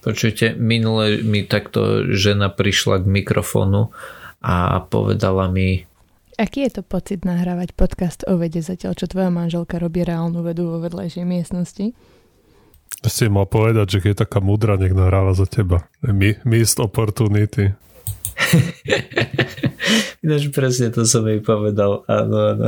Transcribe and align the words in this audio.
Počujte, 0.00 0.56
minule 0.56 1.20
mi 1.20 1.44
takto 1.44 2.08
žena 2.08 2.48
prišla 2.48 3.04
k 3.04 3.06
mikrofónu 3.06 3.92
a 4.40 4.80
povedala 4.88 5.52
mi... 5.52 5.84
Aký 6.40 6.64
je 6.64 6.80
to 6.80 6.82
pocit 6.82 7.28
nahrávať 7.28 7.76
podcast 7.76 8.24
o 8.24 8.40
vede 8.40 8.64
zatiaľ, 8.64 8.96
čo 8.96 9.04
tvoja 9.04 9.28
manželka 9.28 9.76
robí 9.76 10.00
reálnu 10.00 10.40
vedu 10.40 10.72
vo 10.72 10.80
vedľajšej 10.80 11.24
miestnosti? 11.28 11.92
Si 13.04 13.24
mal 13.28 13.44
povedať, 13.44 13.86
že 13.92 13.98
keď 14.00 14.10
je 14.12 14.22
taká 14.24 14.40
mudra, 14.40 14.80
nech 14.80 14.96
nahráva 14.96 15.36
za 15.36 15.44
teba. 15.44 15.84
Missed 16.48 16.80
opportunity. 16.80 17.76
Ináč 20.24 20.48
presne 20.48 20.88
to 20.88 21.04
som 21.04 21.28
jej 21.28 21.44
povedal. 21.44 22.08
Áno, 22.08 22.56
áno. 22.56 22.66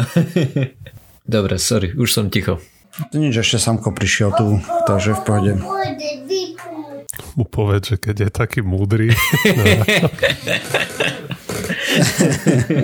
Dobre, 1.25 1.57
sorry, 1.57 1.96
už 1.96 2.12
som 2.12 2.29
ticho. 2.29 2.61
To 3.09 3.17
nič, 3.17 3.41
ešte 3.41 3.57
samko 3.57 3.96
prišiel 3.96 4.37
tu, 4.37 4.61
takže 4.85 5.17
v 5.17 5.21
pohode 5.25 5.53
mu 7.37 7.45
povedz, 7.45 7.89
že 7.95 7.96
keď 7.96 8.17
je 8.29 8.30
taký 8.30 8.61
múdry. 8.61 9.13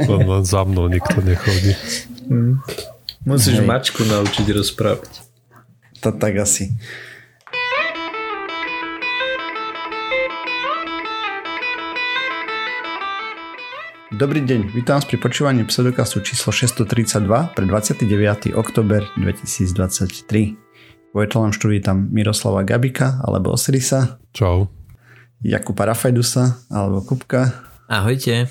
len, 0.09 0.23
len 0.24 0.45
za 0.45 0.65
mnou 0.65 0.88
nikto 0.88 1.21
nechodí. 1.21 1.73
Hmm. 2.29 2.61
Musíš 3.24 3.61
Hej. 3.61 3.69
mačku 3.69 4.05
naučiť 4.05 4.47
rozprávať. 4.52 5.12
To 6.01 6.15
tak 6.15 6.38
asi. 6.38 6.73
Dobrý 14.19 14.43
deň, 14.43 14.74
vítam 14.74 14.99
vás 14.99 15.07
pri 15.07 15.15
počúvaní 15.15 15.62
pseudokastu 15.62 16.19
číslo 16.24 16.51
632 16.51 17.55
pre 17.55 17.65
29. 17.69 18.51
oktober 18.57 19.07
2023. 19.15 20.68
Vo 21.19 21.27
virtuálnom 21.27 21.51
štúdiu 21.51 21.83
tam 21.83 22.07
Miroslava 22.15 22.63
Gabika 22.63 23.19
alebo 23.27 23.51
Osirisa. 23.51 24.23
Čau. 24.31 24.71
Jakuba 25.43 25.91
Rafajdusa 25.91 26.63
alebo 26.71 27.03
Kupka. 27.03 27.59
Ahojte. 27.91 28.47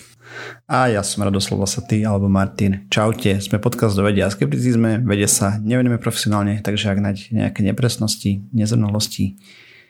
A 0.68 0.92
ja 0.92 1.00
som 1.00 1.24
Radoslav 1.24 1.64
Vasatý 1.64 2.04
alebo 2.04 2.28
Martin. 2.28 2.84
Čaute, 2.92 3.40
sme 3.40 3.64
podcast 3.64 3.96
do 3.96 4.04
vedia 4.04 4.28
a 4.28 4.34
skepticizme, 4.36 5.00
vede 5.08 5.32
sa 5.32 5.56
nevenujeme 5.64 5.96
profesionálne, 5.96 6.60
takže 6.60 6.92
ak 6.92 7.00
nájdete 7.00 7.40
nejaké 7.40 7.64
nepresnosti, 7.64 8.44
nezrnalosti, 8.52 9.40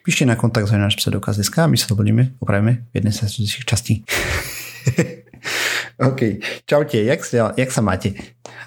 píšte 0.05 0.29
na 0.29 0.37
kontakt 0.37 0.69
za 0.69 0.77
náš 0.77 1.01
pseudokaz.sk 1.01 1.57
a 1.57 1.65
my 1.65 1.81
sa 1.81 1.89
to 1.89 1.97
budeme 1.97 2.37
opravíme 2.37 2.93
v 2.93 2.93
jednej 2.93 3.13
z 3.17 3.65
častí. 3.65 4.05
OK. 5.97 6.43
Čaute, 6.69 7.01
jak, 7.01 7.25
sa, 7.25 7.57
jak 7.57 7.73
sa 7.73 7.81
máte? 7.81 8.13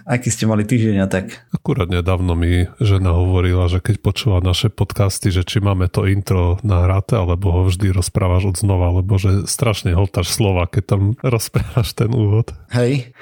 Aký 0.03 0.33
ste 0.33 0.51
mali 0.51 0.67
týždeň 0.67 0.97
a 1.05 1.07
tak? 1.07 1.31
Akurát 1.55 1.87
nedávno 1.87 2.35
mi 2.35 2.67
žena 2.83 3.15
hovorila, 3.15 3.71
že 3.71 3.79
keď 3.79 4.03
počúva 4.03 4.39
naše 4.43 4.67
podcasty, 4.73 5.31
že 5.31 5.47
či 5.47 5.63
máme 5.63 5.87
to 5.87 6.11
intro 6.11 6.59
nahráte, 6.67 7.15
alebo 7.15 7.55
ho 7.55 7.61
vždy 7.71 7.95
rozprávaš 7.95 8.51
od 8.51 8.57
znova, 8.59 8.91
lebo 8.91 9.21
že 9.21 9.47
strašne 9.47 9.95
holtáš 9.95 10.35
slova, 10.35 10.67
keď 10.67 10.83
tam 10.97 11.03
rozprávaš 11.37 11.95
ten 11.95 12.11
úvod. 12.11 12.51
Hej. 12.75 13.15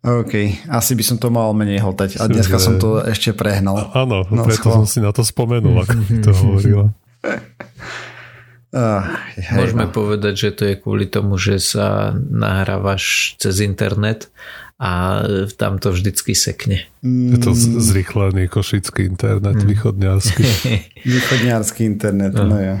OK, 0.00 0.64
asi 0.72 0.96
by 0.96 1.04
som 1.04 1.16
to 1.20 1.28
mal 1.28 1.52
menej 1.52 1.84
holtať. 1.84 2.16
A 2.16 2.24
dneska 2.24 2.56
že... 2.56 2.64
som 2.64 2.74
to 2.80 3.04
ešte 3.04 3.36
prehnal. 3.36 3.92
Áno, 3.92 4.24
no, 4.32 4.42
preto 4.48 4.72
schvál. 4.72 4.76
som 4.80 4.86
si 4.88 5.04
na 5.04 5.12
to 5.12 5.20
spomenul, 5.20 5.76
ako 5.84 5.94
mi 6.08 6.24
to 6.24 6.32
hovorila. 6.40 6.96
Uh, 8.70 9.02
hej, 9.34 9.58
Môžeme 9.58 9.90
no. 9.90 9.92
povedať, 9.92 10.34
že 10.46 10.50
to 10.54 10.62
je 10.62 10.74
kvôli 10.78 11.10
tomu, 11.10 11.34
že 11.42 11.58
sa 11.58 12.14
nahrávaš 12.14 13.34
cez 13.42 13.66
internet 13.66 14.30
a 14.80 15.20
tam 15.60 15.76
to 15.76 15.90
vždycky 15.92 16.32
sekne. 16.38 16.86
Je 17.04 17.36
to 17.36 17.52
zrychlený 17.82 18.46
košický 18.46 19.10
internet, 19.10 19.58
mm. 19.58 19.66
východňarský. 19.68 20.44
východňarský 21.18 21.82
internet, 21.84 22.32
no, 22.32 22.46
no 22.46 22.56
ja. 22.56 22.76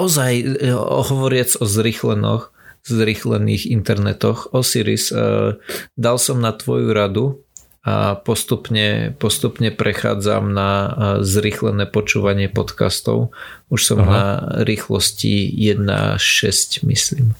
Ozaj, 0.00 0.32
e, 0.40 0.72
hovoriac 0.80 1.52
o 1.60 1.68
zrychlenoch, 1.68 2.54
zrychlených 2.86 3.68
internetoch, 3.68 4.50
Osiris, 4.50 5.14
uh, 5.14 5.54
dal 5.94 6.18
som 6.18 6.42
na 6.42 6.50
tvoju 6.50 6.90
radu 6.90 7.42
a 7.82 8.14
postupne, 8.14 9.10
postupne 9.18 9.74
prechádzam 9.74 10.54
na 10.54 10.70
zrýchlené 11.18 11.90
počúvanie 11.90 12.46
podcastov. 12.46 13.34
Už 13.74 13.80
som 13.82 14.06
Aha. 14.06 14.06
na 14.06 14.24
rýchlosti 14.62 15.50
1.6 15.50 16.86
myslím. 16.86 17.34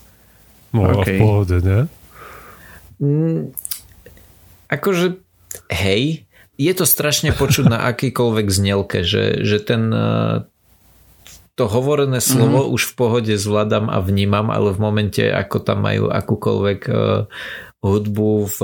No 0.75 0.99
okay. 0.99 1.15
v 1.15 1.23
pohode, 1.23 1.57
ne? 1.63 1.81
Mm, 2.99 3.55
akože 4.67 5.23
hej, 5.71 6.27
je 6.59 6.73
to 6.75 6.91
strašne 6.91 7.31
počuť 7.31 7.71
na 7.71 7.87
akýkoľvek 7.95 8.47
znelke, 8.51 9.07
že, 9.07 9.47
že 9.47 9.63
ten 9.63 9.95
to 11.53 11.65
hovorené 11.69 12.19
slovo 12.19 12.65
mm-hmm. 12.65 12.75
už 12.75 12.83
v 12.91 12.95
pohode 12.97 13.35
zvládam 13.37 13.93
a 13.93 14.03
vnímam, 14.03 14.51
ale 14.51 14.75
v 14.75 14.83
momente, 14.83 15.23
ako 15.23 15.63
tam 15.63 15.85
majú 15.85 16.09
akúkoľvek 16.11 16.81
hudbu 17.85 18.33
v 18.49 18.59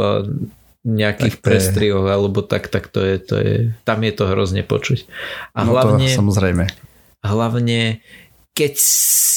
nejakých 0.86 1.42
prestrihoch 1.42 2.06
alebo 2.06 2.40
tak, 2.46 2.70
tak 2.70 2.88
to 2.88 3.02
je, 3.02 3.16
to 3.18 3.34
je, 3.38 3.54
tam 3.82 3.98
je 4.02 4.12
to 4.14 4.24
hrozne 4.30 4.62
počuť. 4.62 5.04
A 5.54 5.66
no 5.66 5.74
hlavne, 5.74 6.06
to 6.06 6.18
samozrejme. 6.18 6.64
Hlavne 7.22 8.00
keď, 8.58 8.74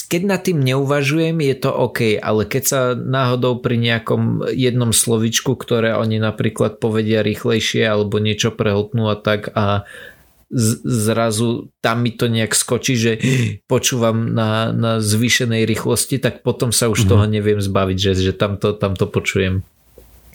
keď 0.09 0.21
nad 0.25 0.41
tým 0.41 0.65
neuvažujem, 0.65 1.37
je 1.45 1.55
to 1.61 1.69
OK, 1.69 2.17
ale 2.17 2.49
keď 2.49 2.63
sa 2.65 2.81
náhodou 2.97 3.61
pri 3.61 3.77
nejakom 3.77 4.49
jednom 4.49 4.89
slovičku, 4.89 5.53
ktoré 5.53 5.93
oni 5.93 6.17
napríklad 6.17 6.81
povedia 6.81 7.21
rýchlejšie 7.21 7.85
alebo 7.85 8.17
niečo 8.17 8.49
prehltnú 8.49 9.13
a 9.13 9.15
tak 9.21 9.53
a 9.53 9.85
zrazu 10.51 11.69
tam 11.85 12.01
mi 12.01 12.11
to 12.17 12.33
nejak 12.33 12.57
skočí, 12.57 12.97
že 12.97 13.11
počúvam 13.71 14.33
na, 14.33 14.73
na 14.73 14.97
zvýšenej 14.97 15.69
rýchlosti, 15.69 16.17
tak 16.17 16.41
potom 16.41 16.73
sa 16.73 16.89
už 16.89 17.05
mm-hmm. 17.05 17.11
toho 17.13 17.25
neviem 17.29 17.61
zbaviť, 17.61 17.97
že, 18.01 18.11
že 18.17 18.33
tamto, 18.33 18.73
tamto 18.73 19.05
počujem 19.05 19.61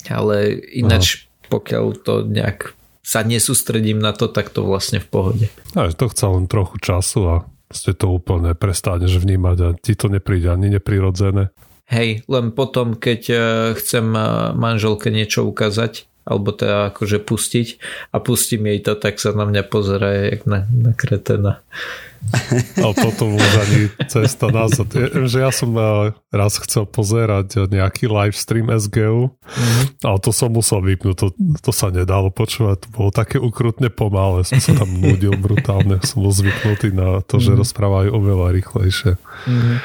ale 0.09 0.53
ináč 0.73 1.25
Aha. 1.25 1.49
pokiaľ 1.49 1.85
to 2.03 2.13
nejak 2.27 2.77
sa 3.07 3.23
nesústredím 3.23 4.03
na 4.03 4.11
to, 4.11 4.27
tak 4.27 4.51
to 4.51 4.67
vlastne 4.67 4.99
v 4.99 5.07
pohode. 5.07 5.45
A 5.79 5.87
to 5.95 6.11
chce 6.11 6.27
len 6.27 6.45
trochu 6.51 6.75
času 6.83 7.19
a 7.23 7.35
ste 7.71 7.95
to 7.95 8.11
úplne 8.11 8.51
prestaneš 8.51 9.19
vnímať 9.23 9.57
a 9.63 9.69
ti 9.79 9.95
to 9.95 10.11
nepríde 10.11 10.51
ani 10.51 10.75
neprirodzené. 10.75 11.55
Hej, 11.87 12.27
len 12.27 12.51
potom, 12.51 12.99
keď 12.99 13.21
eh, 13.31 13.39
chcem 13.79 14.11
eh, 14.11 14.51
manželke 14.59 15.07
niečo 15.07 15.47
ukázať, 15.47 16.03
alebo 16.27 16.51
teda 16.51 16.91
akože 16.91 17.23
pustiť 17.23 17.67
a 18.11 18.19
pustím 18.19 18.67
jej 18.67 18.83
to, 18.83 18.99
tak 18.99 19.17
sa 19.17 19.31
na 19.31 19.47
mňa 19.47 19.63
pozera 19.71 20.27
jak 20.27 20.43
na, 20.43 20.67
na 20.67 20.91
kretena. 20.91 21.63
A 22.83 22.91
potom 22.91 23.37
už 23.37 23.53
ani 23.61 23.81
cesta 24.09 24.49
nazad. 24.51 24.89
Že 25.29 25.37
ja 25.37 25.51
som 25.53 25.71
eh, 25.77 26.11
raz 26.33 26.59
chcel 26.59 26.83
pozerať 26.89 27.69
nejaký 27.69 28.09
live 28.09 28.35
stream 28.35 28.67
SGU, 28.73 29.31
mm-hmm. 29.31 30.03
ale 30.03 30.17
to 30.19 30.31
som 30.33 30.51
musel 30.51 30.83
vypnúť, 30.83 31.15
to, 31.15 31.27
to 31.61 31.71
sa 31.71 31.93
nedalo 31.93 32.33
počúvať, 32.33 32.83
to 32.83 32.89
bolo 32.91 33.09
také 33.13 33.39
ukrutne 33.39 33.87
pomalé, 33.87 34.43
som 34.43 34.59
sa 34.59 34.75
tam 34.75 34.97
nudil 34.97 35.37
brutálne, 35.37 36.01
som 36.03 36.25
bol 36.25 36.33
zvyknutý 36.33 36.91
na 36.91 37.23
to, 37.23 37.39
že 37.39 37.53
mm-hmm. 37.53 37.61
rozprávajú 37.63 38.09
oveľa 38.11 38.47
rýchlejšie. 38.59 39.11
Mm-hmm. 39.47 39.77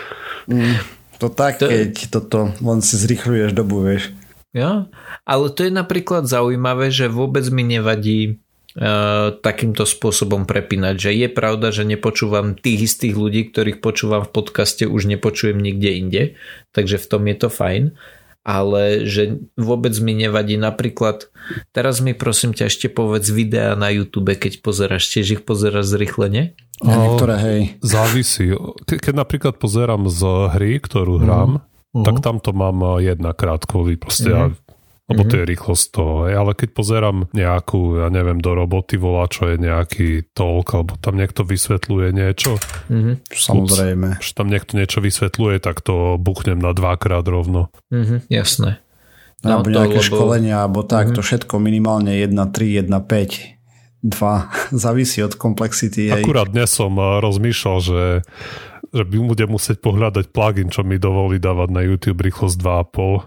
Mm, 0.50 0.76
to 1.22 1.26
tak, 1.30 1.62
to... 1.62 1.70
keď 1.70 1.92
toto 2.10 2.50
len 2.58 2.78
si 2.82 2.98
zrýchľuješ 2.98 3.50
dobu, 3.54 3.86
vieš. 3.86 4.10
Ja? 4.52 4.92
Ale 5.24 5.48
to 5.48 5.64
je 5.64 5.72
napríklad 5.72 6.28
zaujímavé, 6.28 6.92
že 6.92 7.08
vôbec 7.08 7.44
mi 7.48 7.64
nevadí 7.64 8.36
uh, 8.76 9.32
takýmto 9.40 9.88
spôsobom 9.88 10.44
prepínať. 10.44 10.94
Že 11.00 11.10
je 11.24 11.28
pravda, 11.32 11.68
že 11.72 11.88
nepočúvam 11.88 12.52
tých 12.56 12.92
istých 12.92 13.16
ľudí, 13.16 13.48
ktorých 13.48 13.80
počúvam 13.80 14.28
v 14.28 14.32
podcaste, 14.32 14.84
už 14.84 15.08
nepočujem 15.08 15.56
nikde 15.56 15.90
inde, 15.96 16.22
takže 16.76 17.00
v 17.00 17.06
tom 17.08 17.22
je 17.26 17.36
to 17.36 17.48
fajn. 17.48 17.96
Ale 18.42 19.06
že 19.06 19.38
vôbec 19.54 19.94
mi 20.02 20.18
nevadí 20.18 20.58
napríklad, 20.58 21.30
teraz 21.70 22.02
mi 22.02 22.10
prosím 22.10 22.50
ťa 22.50 22.74
ešte 22.74 22.90
povedz 22.90 23.30
videa 23.30 23.78
na 23.78 23.86
YouTube, 23.86 24.34
keď 24.34 24.58
pozeráš, 24.66 25.14
tiež 25.14 25.38
ich 25.38 25.42
pozeráš 25.46 25.94
zrychlene? 25.94 26.58
Ja, 26.82 26.98
niektoré, 26.98 27.38
hej. 27.38 27.60
Závisí. 27.86 28.50
Ke, 28.82 28.98
keď 28.98 29.14
napríklad 29.14 29.62
pozerám 29.62 30.10
z 30.10 30.50
hry, 30.58 30.82
ktorú 30.82 31.22
hrám, 31.22 31.62
mm 31.62 31.71
uh-huh. 31.92 32.04
tak 32.04 32.24
tam 32.24 32.40
to 32.40 32.50
mám 32.56 32.80
eh, 32.98 33.12
jedenkrát 33.12 33.62
kvôli 33.68 34.00
proste 34.00 34.32
uh-huh. 34.32 34.56
lebo 35.12 35.22
to 35.28 35.44
je 35.44 35.44
rýchlosť 35.44 35.86
toho. 35.92 36.14
Ale 36.24 36.56
keď 36.56 36.68
pozerám 36.72 37.28
nejakú, 37.36 38.00
ja 38.00 38.08
neviem, 38.08 38.40
do 38.40 38.56
roboty 38.56 38.96
volá, 38.96 39.28
čo 39.28 39.52
je 39.52 39.60
nejaký 39.60 40.32
talk, 40.32 40.72
alebo 40.72 40.96
tam 40.96 41.20
niekto 41.20 41.44
vysvetľuje 41.44 42.08
niečo. 42.16 42.56
Uh-huh. 42.88 43.20
Samozrejme. 43.28 44.16
Ups, 44.16 44.32
tam 44.32 44.48
niekto 44.48 44.80
niečo 44.80 45.04
vysvetľuje, 45.04 45.60
tak 45.60 45.84
to 45.84 46.16
buchnem 46.16 46.56
na 46.56 46.72
dvakrát 46.72 47.28
rovno. 47.28 47.68
Uh-huh. 47.92 48.24
Jasné. 48.32 48.80
No, 49.42 49.58
alebo 49.58 49.74
nejaké 49.74 50.00
lebo... 50.00 50.06
školenia, 50.06 50.64
alebo 50.64 50.86
tak, 50.86 51.12
uh-huh. 51.12 51.18
to 51.18 51.22
všetko 51.26 51.60
minimálne 51.60 52.14
1, 52.14 52.32
3, 52.32 52.88
1, 52.88 52.88
5 52.88 53.62
dva, 54.02 54.50
závisí 54.74 55.22
od 55.22 55.38
komplexity. 55.38 56.10
Akurát 56.10 56.50
dnes 56.50 56.68
som 56.74 56.92
eh, 56.98 57.22
rozmýšľal, 57.22 57.78
že 57.80 58.00
že 58.90 59.04
by 59.06 59.16
budem 59.22 59.50
musieť 59.52 59.78
pohľadať 59.78 60.34
plugin, 60.34 60.68
čo 60.68 60.82
mi 60.82 60.98
dovolí 60.98 61.38
dávať 61.38 61.68
na 61.70 61.86
YouTube 61.86 62.26
rýchlosť 62.26 62.56
2,5. 62.58 63.22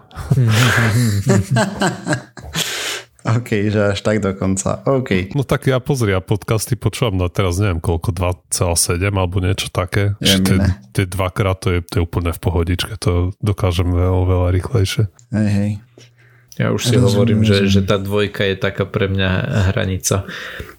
OK, 3.26 3.74
že 3.74 3.90
až 3.90 3.98
tak 4.06 4.22
dokonca. 4.22 4.86
OK. 4.86 5.34
No 5.34 5.42
tak 5.42 5.66
ja 5.66 5.82
pozri, 5.82 6.14
ja 6.14 6.22
podcasty 6.22 6.78
počúvam 6.78 7.18
na 7.18 7.26
teraz 7.26 7.58
neviem 7.58 7.82
koľko, 7.82 8.14
2,7 8.14 9.02
alebo 9.10 9.42
niečo 9.42 9.66
také. 9.74 10.14
Že 10.22 10.62
tie, 10.94 11.04
dvakrát 11.10 11.58
to 11.58 11.74
je, 11.74 11.78
to 11.82 11.94
je 11.98 12.02
úplne 12.06 12.30
v 12.30 12.38
pohodičke, 12.38 12.94
to 13.02 13.34
dokážem 13.42 13.90
veľa, 13.90 14.22
veľa 14.30 14.48
rýchlejšie. 14.54 15.10
Hej, 15.34 15.48
hej. 15.50 15.70
Ja 16.56 16.72
už 16.72 16.88
si 16.88 16.96
Rozumiem, 16.96 17.08
hovorím, 17.12 17.40
že, 17.44 17.66
rozumiem. 17.66 17.74
že 17.74 17.80
tá 17.84 17.96
dvojka 17.98 18.42
je 18.46 18.56
taká 18.56 18.84
pre 18.88 19.12
mňa 19.12 19.30
hranica. 19.74 20.24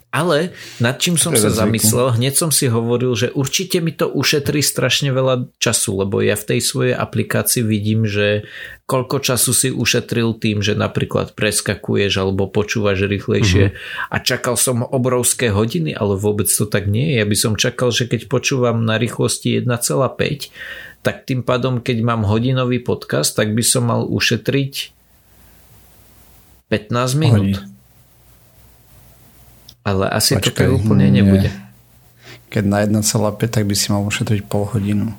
Ale 0.08 0.56
nad 0.80 0.96
čím 0.96 1.20
som 1.20 1.36
sa 1.36 1.52
zamyslel, 1.52 2.16
hneď 2.16 2.32
som 2.32 2.48
si 2.48 2.64
hovoril, 2.64 3.12
že 3.12 3.28
určite 3.28 3.84
mi 3.84 3.92
to 3.92 4.08
ušetrí 4.08 4.64
strašne 4.64 5.12
veľa 5.12 5.52
času, 5.60 6.00
lebo 6.00 6.24
ja 6.24 6.32
v 6.32 6.48
tej 6.48 6.60
svojej 6.64 6.94
aplikácii 6.96 7.60
vidím, 7.60 8.08
že 8.08 8.48
koľko 8.88 9.20
času 9.20 9.52
si 9.52 9.68
ušetril 9.68 10.40
tým, 10.40 10.64
že 10.64 10.72
napríklad 10.72 11.36
preskakuješ 11.36 12.24
alebo 12.24 12.48
počúvaš 12.48 13.04
rýchlejšie 13.04 13.76
a 14.08 14.16
čakal 14.24 14.56
som 14.56 14.80
obrovské 14.80 15.52
hodiny, 15.52 15.92
ale 15.92 16.16
vôbec 16.16 16.48
to 16.48 16.64
tak 16.64 16.88
nie 16.88 17.12
je. 17.12 17.20
Ja 17.20 17.26
by 17.28 17.36
som 17.36 17.60
čakal, 17.60 17.92
že 17.92 18.08
keď 18.08 18.32
počúvam 18.32 18.88
na 18.88 18.96
rýchlosti 18.96 19.60
1,5, 19.60 21.04
tak 21.04 21.28
tým 21.28 21.44
pádom, 21.44 21.84
keď 21.84 22.00
mám 22.00 22.24
hodinový 22.24 22.80
podcast, 22.80 23.36
tak 23.36 23.52
by 23.52 23.60
som 23.60 23.92
mal 23.92 24.08
ušetriť 24.08 24.72
15 26.72 27.12
minút. 27.20 27.60
Hodí. 27.60 27.77
Ale 29.88 30.04
asi 30.12 30.36
to 30.36 30.44
Počkaj, 30.44 30.68
tak 30.68 30.68
úplne 30.68 31.08
nie. 31.08 31.24
nebude. 31.24 31.48
Keď 32.48 32.64
na 32.64 32.84
1,5, 32.84 33.00
tak 33.48 33.64
by 33.64 33.72
si 33.72 33.88
mal 33.88 34.04
ušetriť 34.04 34.44
pol 34.44 34.68
hodinu. 34.68 35.16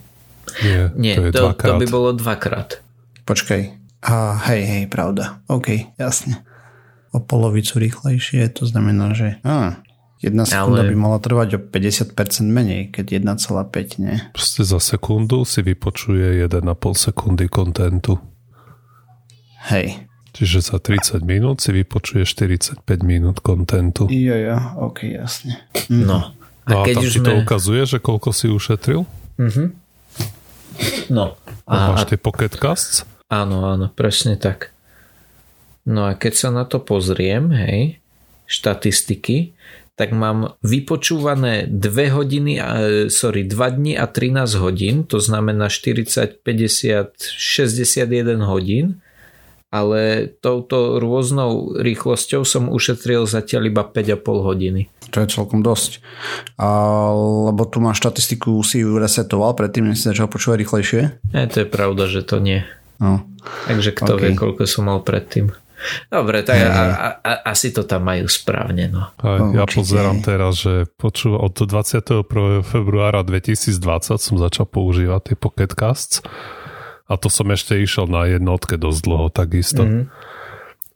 Nie, 0.62 0.90
Nie, 0.94 1.16
to 1.18 1.30
je 1.30 1.32
to, 1.34 1.54
to 1.54 1.74
by 1.78 1.86
bolo 1.86 2.10
dvakrát. 2.14 2.82
Počkaj. 3.26 3.62
A, 4.02 4.14
hej, 4.50 4.62
hej, 4.66 4.84
pravda. 4.88 5.42
OK, 5.46 5.94
jasne. 5.98 6.42
O 7.10 7.22
polovicu 7.22 7.78
rýchlejšie, 7.78 8.50
to 8.54 8.66
znamená, 8.66 9.14
že... 9.14 9.38
Á, 9.42 9.82
jedna 10.22 10.46
sekunda 10.46 10.82
Ale- 10.82 10.90
by 10.90 10.96
mala 10.98 11.18
trvať 11.22 11.50
o 11.56 11.60
50% 11.62 12.14
menej, 12.46 12.90
keď 12.90 13.22
1,5, 13.22 14.02
nie? 14.02 14.18
Proste 14.34 14.66
za 14.66 14.82
sekundu 14.82 15.46
si 15.46 15.62
vypočuje 15.62 16.42
1,5 16.42 16.66
sekundy 16.98 17.46
kontentu. 17.46 18.18
Hej. 19.70 20.09
Čiže 20.34 20.62
za 20.62 20.78
30 20.78 21.26
minút 21.26 21.60
si 21.60 21.74
vypočuje 21.74 22.24
45 22.24 22.86
minút 23.02 23.42
kontentu. 23.42 24.06
Jo, 24.10 24.36
jo, 24.38 24.58
OK, 24.90 25.10
jasne. 25.10 25.66
No. 25.90 26.38
A 26.66 26.70
No 26.70 26.76
a 26.82 26.86
keď 26.86 26.96
tam 27.02 27.04
už 27.04 27.12
ti 27.12 27.20
to 27.26 27.32
sme... 27.34 27.42
ukazuje, 27.42 27.82
že 27.90 27.98
koľko 27.98 28.30
si 28.30 28.46
ušetril? 28.46 29.02
No. 31.10 31.26
A, 31.66 31.74
máš 31.94 32.06
tie 32.06 32.20
pocket 32.22 32.54
casts? 32.54 33.04
áno, 33.30 33.66
áno, 33.66 33.90
presne 33.90 34.38
tak. 34.38 34.74
No 35.86 36.06
a 36.06 36.14
keď 36.14 36.34
sa 36.38 36.50
na 36.54 36.66
to 36.70 36.78
pozriem, 36.82 37.50
hej, 37.50 37.98
štatistiky, 38.46 39.58
tak 39.98 40.14
mám 40.16 40.56
vypočúvané 40.62 41.68
2 41.68 42.16
hodiny, 42.16 42.62
a, 42.62 42.68
sorry, 43.10 43.44
2 43.50 43.78
dní 43.78 43.94
a 43.98 44.06
13 44.06 44.62
hodín, 44.62 44.96
to 45.10 45.18
znamená 45.18 45.68
40, 45.68 46.40
50, 46.46 47.18
61 47.18 48.46
hodín, 48.46 49.02
ale 49.70 50.26
touto 50.42 50.98
rôznou 50.98 51.78
rýchlosťou 51.78 52.42
som 52.42 52.74
ušetril 52.74 53.30
zatiaľ 53.30 53.70
iba 53.70 53.86
5,5 53.86 54.18
hodiny. 54.26 54.82
To 55.10 55.22
je 55.22 55.28
celkom 55.30 55.62
dosť. 55.62 56.02
A, 56.58 56.70
lebo 57.50 57.66
tu 57.66 57.82
máš 57.82 58.02
štatistiku, 58.02 58.62
si 58.62 58.82
ju 58.82 58.98
resetoval 58.98 59.54
predtým, 59.54 59.90
než 59.90 60.02
si 60.02 60.10
začal 60.10 60.30
počúvať 60.30 60.58
rýchlejšie. 60.66 61.02
E, 61.34 61.42
to 61.50 61.66
je 61.66 61.68
pravda, 61.70 62.06
že 62.06 62.22
to 62.22 62.38
nie. 62.38 62.62
No. 62.98 63.26
Takže 63.70 63.94
kto 63.96 64.18
OK. 64.18 64.22
vie, 64.22 64.32
koľko 64.36 64.62
som 64.66 64.90
mal 64.90 65.02
predtým. 65.02 65.50
Dobre, 66.12 66.44
tak 66.44 66.60
a, 66.60 66.68
a, 66.68 67.10
a, 67.24 67.32
asi 67.56 67.72
to 67.72 67.88
tam 67.88 68.04
majú 68.04 68.28
správne, 68.28 68.92
no. 68.92 69.16
A 69.24 69.40
No, 69.40 69.56
ja 69.56 69.64
určite. 69.64 69.80
pozerám 69.80 70.20
teraz, 70.20 70.60
že 70.60 70.92
počúva, 71.00 71.40
od 71.40 71.56
21. 71.56 72.28
februára 72.68 73.24
2020 73.24 74.20
som 74.20 74.36
začal 74.36 74.68
používať 74.68 75.32
tie 75.32 75.36
Pocket 75.40 75.72
Casts 75.72 76.20
a 77.10 77.14
to 77.18 77.28
som 77.28 77.50
ešte 77.50 77.74
išiel 77.74 78.06
na 78.06 78.30
jednotke 78.30 78.78
dosť 78.78 79.00
dlho 79.02 79.28
takisto. 79.34 79.82
Mhm. 79.82 79.90
Mm-hmm. 79.90 80.38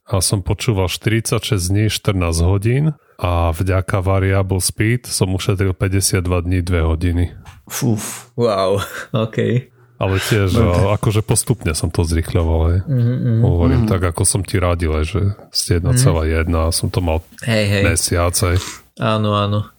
A 0.03 0.19
som 0.19 0.43
počúval 0.43 0.91
46 0.91 1.55
dní, 1.73 1.87
14 1.87 2.43
hodín 2.43 2.91
a 3.15 3.55
vďaka 3.55 4.03
Variable 4.03 4.59
Speed 4.59 5.07
som 5.07 5.31
ušetril 5.31 5.71
52 5.71 6.21
dní, 6.43 6.59
2 6.59 6.91
hodiny. 6.91 7.25
Fúf. 7.71 8.29
Wow, 8.35 8.83
OK. 9.25 9.71
Ale 10.03 10.19
tiež, 10.19 10.59
a, 10.59 10.99
akože 10.99 11.23
postupne 11.23 11.71
som 11.71 11.87
to 11.87 12.03
zrýchľoval. 12.03 12.61
Hej. 12.75 12.79
Mm-hmm. 12.83 13.39
Hovorím 13.47 13.83
tak, 13.87 14.03
ako 14.03 14.27
som 14.27 14.43
ti 14.43 14.59
radil, 14.59 14.91
že 15.07 15.39
z 15.55 15.79
1,1 15.79 16.51
a 16.51 16.63
som 16.75 16.91
to 16.91 16.99
mal 16.99 17.23
Hej, 17.47 17.65
hej, 17.71 17.83
mesiac. 17.87 18.35
Hej. 18.35 18.59
áno, 18.99 19.31
áno. 19.39 19.72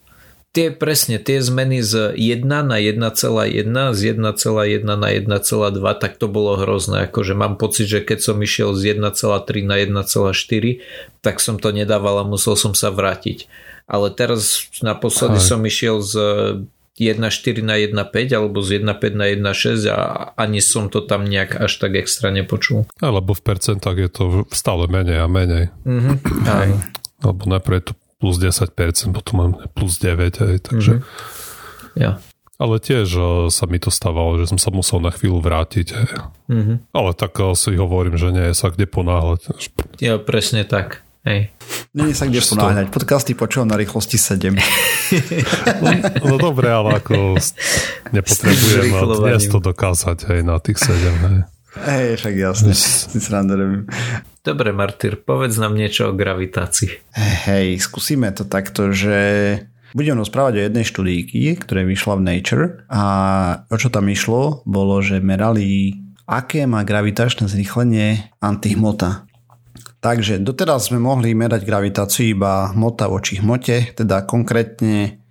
Tie 0.54 0.70
presne, 0.70 1.18
tie 1.18 1.42
zmeny 1.42 1.82
z 1.82 2.14
1 2.14 2.46
na 2.46 2.78
1,1, 2.78 3.10
z 3.90 4.00
1,1 4.14 4.86
na 4.86 5.08
1,2, 5.10 5.26
tak 5.98 6.14
to 6.14 6.30
bolo 6.30 6.54
hrozné. 6.54 7.10
Akože 7.10 7.34
mám 7.34 7.58
pocit, 7.58 7.90
že 7.90 8.06
keď 8.06 8.22
som 8.22 8.38
išiel 8.38 8.70
z 8.78 8.94
1,3 8.94 9.10
na 9.66 9.82
1,4, 9.82 10.78
tak 11.26 11.42
som 11.42 11.58
to 11.58 11.74
nedával 11.74 12.22
a 12.22 12.24
musel 12.24 12.54
som 12.54 12.70
sa 12.70 12.94
vrátiť. 12.94 13.50
Ale 13.90 14.14
teraz 14.14 14.70
naposledy 14.78 15.42
Aj. 15.42 15.48
som 15.50 15.58
išiel 15.66 15.98
z 16.06 16.14
1,4 17.02 17.58
na 17.58 17.74
1,5 17.74 18.38
alebo 18.38 18.62
z 18.62 18.78
1,5 18.78 18.94
na 19.18 19.26
1,6 19.34 19.90
a 19.90 20.30
ani 20.38 20.62
som 20.62 20.86
to 20.86 21.02
tam 21.02 21.26
nejak 21.26 21.58
až 21.66 21.82
tak 21.82 21.98
extra 21.98 22.30
nepočul. 22.30 22.86
Alebo 23.02 23.34
v 23.34 23.42
percentách 23.42 23.98
je 23.98 24.06
to 24.06 24.24
stále 24.54 24.86
menej 24.86 25.18
a 25.18 25.26
menej. 25.26 25.74
Mhm. 25.82 26.12
Áno. 26.46 26.78
Lebo 27.26 27.42
najprv 27.50 27.74
je 27.74 27.84
to 27.90 27.94
plus 28.24 28.40
10%, 28.40 29.12
potom 29.12 29.34
mám 29.36 29.52
plus 29.76 30.00
9, 30.00 30.40
hej, 30.40 30.56
takže... 30.64 31.04
Mhm. 31.04 31.04
Ja. 31.94 32.18
Ale 32.56 32.78
tiež 32.80 33.06
eh, 33.12 33.26
sa 33.52 33.64
mi 33.68 33.76
to 33.76 33.92
stávalo, 33.92 34.40
že 34.40 34.48
som 34.48 34.56
sa 34.56 34.72
musel 34.72 35.02
na 35.04 35.12
chvíľu 35.12 35.44
vrátiť. 35.44 35.86
Hej. 35.92 36.08
Mhm. 36.48 36.74
Ale 36.96 37.10
tak 37.12 37.36
eh, 37.36 37.52
si 37.52 37.76
hovorím, 37.76 38.16
že 38.16 38.32
nie 38.32 38.50
je 38.50 38.54
sa 38.56 38.72
kde 38.72 38.88
ponáhľať. 38.88 39.52
Ja, 40.00 40.16
presne 40.16 40.64
tak. 40.64 41.04
Hej. 41.24 41.52
Nie 41.92 42.12
je 42.12 42.16
sa 42.16 42.24
kde 42.24 42.40
ponáhľať. 42.40 42.88
Podcasty 42.88 43.32
počúvam 43.36 43.68
na 43.68 43.76
rýchlosti 43.76 44.16
7. 44.16 44.54
No 46.24 46.40
dobre, 46.40 46.72
ale 46.72 46.98
ako 46.98 47.36
nepotrebujem 48.10 48.88
zrýchľovaním. 48.88 49.36
dnes 49.36 49.44
to 49.46 49.58
dokázať 49.60 50.18
hej, 50.32 50.40
na 50.42 50.56
tých 50.58 50.80
7. 50.80 50.96
Hej. 50.96 51.38
Hej, 51.74 52.22
však 52.22 52.34
jasne. 52.38 52.72
Si 52.74 53.18
srandu 53.18 53.58
robím. 53.58 53.82
Dobre, 54.44 54.70
Martyr, 54.70 55.18
povedz 55.18 55.58
nám 55.58 55.74
niečo 55.74 56.12
o 56.12 56.16
gravitácii. 56.16 57.10
Hej, 57.48 57.82
skúsime 57.82 58.30
to 58.30 58.46
takto, 58.46 58.94
že 58.94 59.16
budem 59.94 60.18
rozprávať 60.18 60.52
o 60.58 60.64
jednej 60.66 60.84
štúdíky, 60.86 61.58
ktorá 61.58 61.82
vyšla 61.82 62.18
v 62.18 62.26
Nature 62.26 62.66
a 62.90 63.04
o 63.70 63.76
čo 63.78 63.88
tam 63.90 64.10
išlo, 64.10 64.66
bolo, 64.66 64.98
že 65.02 65.22
merali, 65.22 65.98
aké 66.26 66.66
má 66.66 66.82
gravitačné 66.82 67.46
zrýchlenie 67.46 68.34
antihmota. 68.42 69.26
Takže 70.04 70.44
doteraz 70.44 70.92
sme 70.92 71.00
mohli 71.00 71.32
merať 71.32 71.64
gravitáciu 71.64 72.36
iba 72.36 72.68
hmota 72.76 73.08
voči 73.08 73.40
hmote, 73.40 73.96
teda 73.96 74.28
konkrétne 74.28 75.24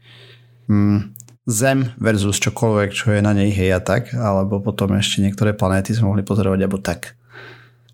hm, 0.66 1.14
Zem 1.44 1.92
versus 2.00 2.40
čokoľvek, 2.40 2.90
čo 2.96 3.12
je 3.12 3.20
na 3.20 3.36
nej 3.36 3.52
hej 3.52 3.76
a 3.76 3.84
tak, 3.84 4.16
alebo 4.16 4.64
potom 4.64 4.96
ešte 4.96 5.20
niektoré 5.20 5.52
planéty 5.52 5.92
sme 5.92 6.16
mohli 6.16 6.24
pozorovať 6.24 6.60
alebo 6.64 6.80
tak. 6.80 7.20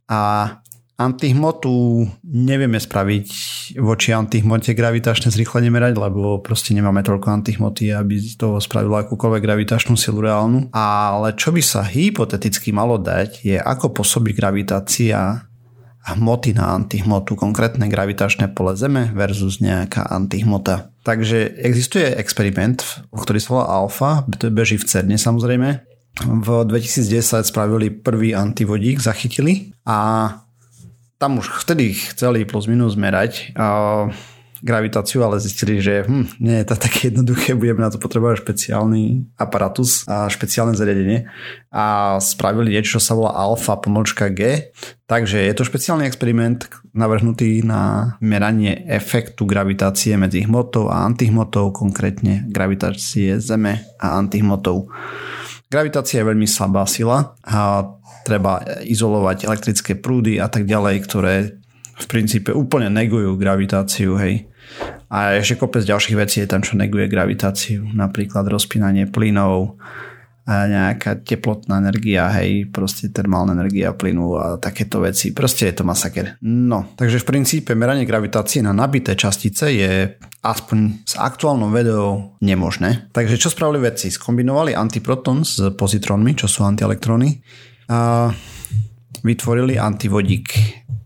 A 0.06 0.54
antihmotu 1.00 2.06
nevieme 2.28 2.78
spraviť 2.78 3.28
voči 3.82 4.14
antihmote 4.14 4.76
gravitačné 4.78 5.34
zrýchlenie 5.34 5.74
merať, 5.74 5.98
lebo 5.98 6.44
proste 6.46 6.78
nemáme 6.78 7.02
toľko 7.02 7.42
antihmoty, 7.42 7.90
aby 7.90 8.22
z 8.22 8.38
toho 8.38 8.62
spravilo 8.62 9.02
akúkoľvek 9.02 9.42
gravitačnú 9.42 9.98
silu 9.98 10.22
reálnu. 10.22 10.70
Ale 10.76 11.34
čo 11.34 11.50
by 11.50 11.62
sa 11.66 11.82
hypoteticky 11.82 12.70
malo 12.70 13.02
dať, 13.02 13.42
je 13.42 13.58
ako 13.58 13.98
pôsobí 13.98 14.36
gravitácia 14.36 15.49
hmoty 16.06 16.56
na 16.56 16.74
antihmotu, 16.74 17.36
konkrétne 17.36 17.86
gravitačné 17.92 18.52
pole 18.56 18.74
Zeme 18.80 19.12
versus 19.12 19.60
nejaká 19.60 20.08
antihmota. 20.08 20.92
Takže 21.04 21.60
existuje 21.60 22.08
experiment, 22.16 22.82
ktorý 23.12 23.40
sa 23.42 23.50
volá 23.52 23.66
Alpha, 23.68 24.12
to 24.40 24.48
beží 24.50 24.80
v 24.80 24.88
CERNE 24.88 25.18
samozrejme. 25.20 25.84
V 26.20 26.50
2010 26.68 27.48
spravili 27.48 27.92
prvý 27.94 28.36
antivodík, 28.36 29.00
zachytili 29.00 29.72
a 29.88 30.32
tam 31.20 31.40
už 31.40 31.52
vtedy 31.68 31.94
chceli 32.16 32.48
plus 32.48 32.66
minus 32.72 32.96
merať 32.96 33.52
a 33.60 34.08
gravitáciu, 34.62 35.24
ale 35.24 35.40
zistili, 35.40 35.80
že 35.80 36.04
hm, 36.04 36.40
nie 36.44 36.56
je 36.62 36.66
to 36.68 36.76
také 36.76 37.12
jednoduché, 37.12 37.56
budeme 37.56 37.84
na 37.84 37.92
to 37.92 38.00
potrebovať 38.00 38.44
špeciálny 38.44 39.36
aparatus 39.40 40.04
a 40.08 40.28
špeciálne 40.28 40.76
zariadenie 40.76 41.28
a 41.70 42.18
spravili 42.18 42.76
niečo, 42.76 42.98
čo 42.98 43.02
sa 43.02 43.14
volá 43.14 43.36
alfa 43.36 43.78
pomočka 43.78 44.28
G. 44.34 44.72
Takže 45.10 45.42
je 45.42 45.54
to 45.54 45.68
špeciálny 45.68 46.06
experiment 46.06 46.70
navrhnutý 46.94 47.62
na 47.66 48.16
meranie 48.22 48.86
efektu 48.90 49.46
gravitácie 49.46 50.18
medzi 50.18 50.46
hmotou 50.46 50.90
a 50.90 51.06
antihmotou, 51.06 51.74
konkrétne 51.74 52.46
gravitácie 52.50 53.38
Zeme 53.38 53.86
a 53.98 54.18
antihmotou. 54.18 54.90
Gravitácia 55.70 56.22
je 56.22 56.30
veľmi 56.34 56.50
slabá 56.50 56.90
sila 56.90 57.38
a 57.46 57.86
treba 58.26 58.62
izolovať 58.86 59.46
elektrické 59.46 59.94
prúdy 59.94 60.42
a 60.42 60.50
tak 60.50 60.66
ďalej, 60.66 60.96
ktoré 61.06 61.59
v 62.00 62.08
princípe 62.08 62.56
úplne 62.56 62.88
negujú 62.88 63.36
gravitáciu, 63.36 64.16
hej. 64.16 64.48
A 65.12 65.36
ešte 65.36 65.60
kopec 65.60 65.84
ďalších 65.84 66.16
vecí 66.16 66.38
je 66.40 66.48
tam, 66.48 66.64
čo 66.64 66.80
neguje 66.80 67.12
gravitáciu. 67.12 67.84
Napríklad 67.92 68.48
rozpínanie 68.48 69.10
plynov, 69.10 69.76
a 70.50 70.66
nejaká 70.66 71.22
teplotná 71.22 71.78
energia, 71.78 72.26
hej, 72.42 72.74
proste 72.74 73.14
termálna 73.14 73.54
energia 73.54 73.94
plynu 73.94 74.34
a 74.34 74.46
takéto 74.58 74.98
veci. 74.98 75.30
Proste 75.30 75.70
je 75.70 75.78
to 75.78 75.86
masaker. 75.86 76.42
No, 76.42 76.90
takže 76.98 77.22
v 77.22 77.30
princípe 77.30 77.78
meranie 77.78 78.02
gravitácie 78.02 78.66
na 78.66 78.74
nabité 78.74 79.14
častice 79.14 79.70
je 79.70 80.18
aspoň 80.42 81.06
s 81.06 81.14
aktuálnou 81.22 81.70
vedou 81.70 82.34
nemožné. 82.42 83.14
Takže 83.14 83.38
čo 83.38 83.54
spravili 83.54 83.86
vedci? 83.94 84.10
Skombinovali 84.10 84.74
antiproton 84.74 85.46
s 85.46 85.62
pozitrónmi, 85.78 86.34
čo 86.34 86.50
sú 86.50 86.66
antielektrony 86.66 87.46
a 87.94 88.34
vytvorili 89.22 89.80
antivodík. 89.80 90.48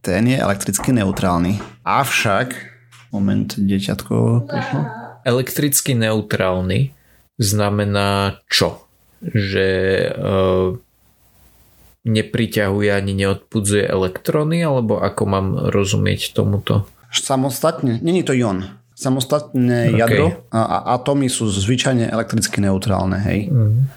Ten 0.03 0.27
je 0.27 0.37
elektricky 0.37 0.91
neutrálny. 0.91 1.59
Avšak, 1.87 2.55
moment, 3.15 3.55
deťatko 3.55 4.47
Elektricky 5.23 5.95
neutrálny 5.95 6.91
znamená 7.39 8.43
čo? 8.51 8.83
že 9.23 9.67
uh, 10.11 10.75
nepriťahuje 12.03 12.89
ani 12.91 13.13
neodpudzuje 13.15 13.87
elektróny, 13.87 14.59
alebo 14.59 14.99
ako 14.99 15.23
mám 15.23 15.47
rozumieť 15.71 16.35
tomuto? 16.35 16.83
Samostatne, 17.13 18.03
není 18.03 18.27
to 18.27 18.35
ion. 18.35 18.67
Samostatné 18.93 19.95
okay. 19.95 19.97
jadro 19.97 20.25
a, 20.51 20.59
a 20.59 20.77
atómy 20.99 21.31
sú 21.31 21.47
zvyčajne 21.47 22.11
elektricky 22.11 22.59
neutrálne, 22.59 23.17
hej. 23.23 23.49
Mm. 23.49 23.89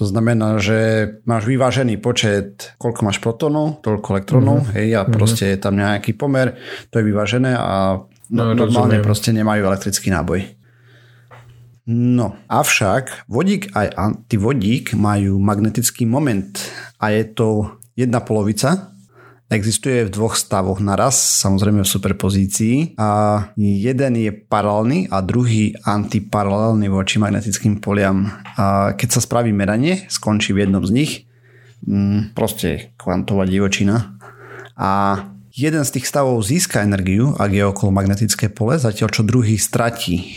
To 0.00 0.08
znamená, 0.08 0.56
že 0.56 1.12
máš 1.28 1.44
vyvážený 1.44 2.00
počet, 2.00 2.72
koľko 2.80 3.04
máš 3.04 3.20
protonov, 3.20 3.84
toľko 3.84 4.16
elektrónov, 4.16 4.64
mm. 4.64 4.68
hej, 4.72 4.88
a 4.96 5.04
proste 5.04 5.44
mm. 5.44 5.50
je 5.52 5.58
tam 5.60 5.74
nejaký 5.76 6.16
pomer, 6.16 6.56
to 6.88 6.96
je 6.96 7.04
vyvážené 7.04 7.52
a 7.52 8.00
no, 8.32 8.42
normálne 8.56 8.96
rozumiem. 8.96 9.04
proste 9.04 9.30
nemajú 9.36 9.60
elektrický 9.60 10.08
náboj. 10.08 10.56
No, 11.92 12.32
avšak 12.48 13.28
vodík 13.28 13.76
aj 13.76 13.92
antivodík 13.92 14.96
majú 14.96 15.36
magnetický 15.36 16.08
moment 16.08 16.56
a 16.96 17.12
je 17.12 17.24
to 17.36 17.76
jedna 17.92 18.24
polovica. 18.24 18.96
Existuje 19.50 20.06
v 20.06 20.14
dvoch 20.14 20.38
stavoch 20.38 20.78
naraz, 20.78 21.18
samozrejme 21.42 21.82
v 21.82 21.90
superpozícii 21.90 22.94
a 22.94 23.50
jeden 23.58 24.14
je 24.14 24.30
paralelný 24.30 25.10
a 25.10 25.18
druhý 25.26 25.74
antiparalelný 25.82 26.86
voči 26.86 27.18
magnetickým 27.18 27.82
poliam. 27.82 28.30
A 28.54 28.94
keď 28.94 29.18
sa 29.18 29.20
spraví 29.26 29.50
meranie, 29.50 30.06
skončí 30.06 30.54
v 30.54 30.70
jednom 30.70 30.86
z 30.86 30.94
nich, 30.94 31.12
mm, 31.82 32.38
proste 32.38 32.94
kvantová 32.94 33.42
divočina 33.42 34.14
a 34.78 35.18
jeden 35.50 35.82
z 35.82 35.98
tých 35.98 36.06
stavov 36.06 36.46
získa 36.46 36.86
energiu, 36.86 37.34
ak 37.34 37.50
je 37.50 37.66
okolo 37.66 37.90
magnetické 37.90 38.54
pole, 38.54 38.78
zatiaľ 38.78 39.10
čo 39.10 39.26
druhý 39.26 39.58
stratí 39.58 40.30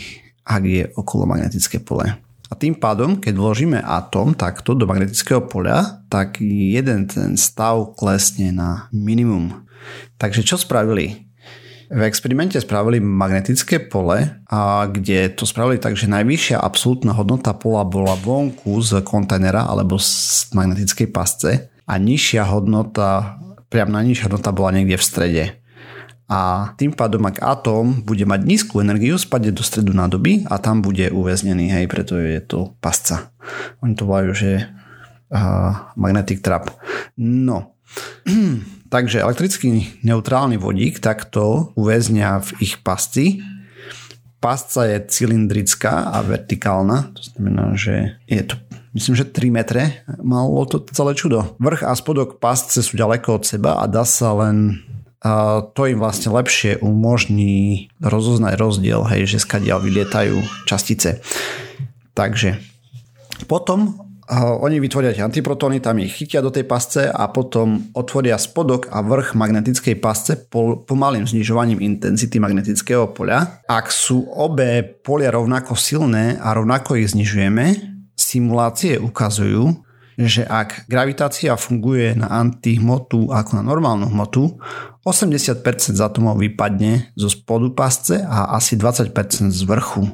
ak 0.44 0.62
je 0.62 0.84
okolo 0.92 1.24
magnetické 1.24 1.80
pole. 1.80 2.20
A 2.52 2.54
tým 2.54 2.76
pádom, 2.76 3.16
keď 3.16 3.34
vložíme 3.40 3.78
atóm 3.80 4.36
takto 4.36 4.76
do 4.76 4.84
magnetického 4.84 5.48
poľa, 5.48 6.04
tak 6.12 6.44
jeden 6.44 7.08
ten 7.08 7.40
stav 7.40 7.96
klesne 7.96 8.52
na 8.52 8.86
minimum. 8.92 9.64
Takže 10.20 10.44
čo 10.44 10.60
spravili? 10.60 11.24
V 11.92 12.00
experimente 12.04 12.56
spravili 12.60 13.00
magnetické 13.00 13.76
pole, 13.80 14.40
a 14.48 14.88
kde 14.88 15.32
to 15.36 15.44
spravili 15.44 15.76
tak, 15.76 15.96
že 15.96 16.08
najvyššia 16.08 16.60
absolútna 16.60 17.12
hodnota 17.12 17.52
pola 17.52 17.84
bola 17.84 18.16
vonku 18.16 18.80
z 18.80 19.04
kontajnera 19.04 19.68
alebo 19.68 20.00
z 20.00 20.48
magnetickej 20.56 21.08
pasce 21.12 21.68
a 21.84 21.94
nižšia 22.00 22.48
hodnota, 22.48 23.36
priam 23.68 23.92
najnižšia 23.92 24.32
hodnota 24.32 24.50
bola 24.52 24.72
niekde 24.72 24.96
v 24.96 25.04
strede 25.04 25.44
a 26.24 26.72
tým 26.80 26.96
pádom, 26.96 27.20
ak 27.28 27.44
atóm 27.44 28.00
bude 28.00 28.24
mať 28.24 28.48
nízku 28.48 28.80
energiu, 28.80 29.20
spadne 29.20 29.52
do 29.52 29.60
stredu 29.60 29.92
nádoby 29.92 30.48
a 30.48 30.56
tam 30.56 30.80
bude 30.80 31.12
uväznený, 31.12 31.68
hej, 31.68 31.84
preto 31.84 32.16
je 32.16 32.40
to 32.40 32.72
pasca. 32.80 33.28
Oni 33.84 33.92
to 33.92 34.08
volajú, 34.08 34.32
že 34.32 34.50
uh, 34.64 35.92
magnetic 36.00 36.40
trap. 36.40 36.72
No, 37.20 37.76
takže 38.94 39.20
elektrický 39.20 40.00
neutrálny 40.00 40.56
vodík 40.56 41.04
takto 41.04 41.76
uväznia 41.76 42.40
v 42.40 42.50
ich 42.64 42.80
pasci. 42.80 43.44
Pasca 44.40 44.88
je 44.88 45.00
cylindrická 45.04 46.12
a 46.12 46.20
vertikálna, 46.20 47.16
to 47.16 47.20
znamená, 47.32 47.76
že 47.76 48.20
je 48.28 48.44
to 48.44 48.56
myslím, 48.94 49.18
že 49.18 49.28
3 49.28 49.50
metre 49.50 49.82
malo 50.22 50.62
to 50.64 50.80
celé 50.94 51.12
čudo. 51.18 51.58
Vrch 51.58 51.82
a 51.82 51.92
spodok 51.98 52.38
pasce 52.38 52.80
sú 52.80 52.94
ďaleko 52.94 53.42
od 53.42 53.44
seba 53.44 53.82
a 53.82 53.84
dá 53.90 54.06
sa 54.06 54.32
len 54.38 54.80
to 55.72 55.82
im 55.88 55.98
vlastne 55.98 56.28
lepšie 56.36 56.84
umožní 56.84 57.88
rozoznať 58.04 58.60
rozdiel, 58.60 59.08
hej, 59.08 59.24
že 59.24 59.40
skadiaľ 59.40 59.80
vylietajú 59.80 60.36
častice. 60.68 61.24
Takže 62.12 62.60
potom 63.48 64.04
oni 64.32 64.80
vytvoria 64.80 65.12
tie 65.12 65.20
antiprotóny, 65.20 65.84
tam 65.84 66.00
ich 66.00 66.16
chytia 66.16 66.40
do 66.40 66.48
tej 66.48 66.64
pasce 66.64 67.12
a 67.12 67.28
potom 67.28 67.92
otvoria 67.92 68.40
spodok 68.40 68.88
a 68.88 69.04
vrch 69.04 69.36
magnetickej 69.36 69.96
pasce 70.00 70.48
pomalým 70.88 71.28
znižovaním 71.28 71.80
intenzity 71.84 72.40
magnetického 72.40 73.12
poľa. 73.12 73.64
Ak 73.68 73.92
sú 73.92 74.24
obe 74.32 74.80
polia 74.80 75.28
rovnako 75.28 75.76
silné 75.76 76.40
a 76.40 76.56
rovnako 76.56 76.96
ich 77.00 77.12
znižujeme, 77.12 77.76
simulácie 78.16 78.96
ukazujú, 78.96 79.76
že 80.16 80.46
ak 80.46 80.88
gravitácia 80.88 81.52
funguje 81.58 82.16
na 82.16 82.30
antihmotu 82.32 83.28
ako 83.28 83.50
na 83.60 83.62
normálnu 83.66 84.08
hmotu, 84.08 84.56
80% 85.04 85.60
z 85.94 86.00
atomov 86.00 86.40
vypadne 86.40 87.12
zo 87.12 87.28
spodu 87.28 87.68
pasce 87.76 88.24
a 88.24 88.56
asi 88.56 88.80
20% 88.80 89.12
z 89.52 89.62
vrchu. 89.68 90.08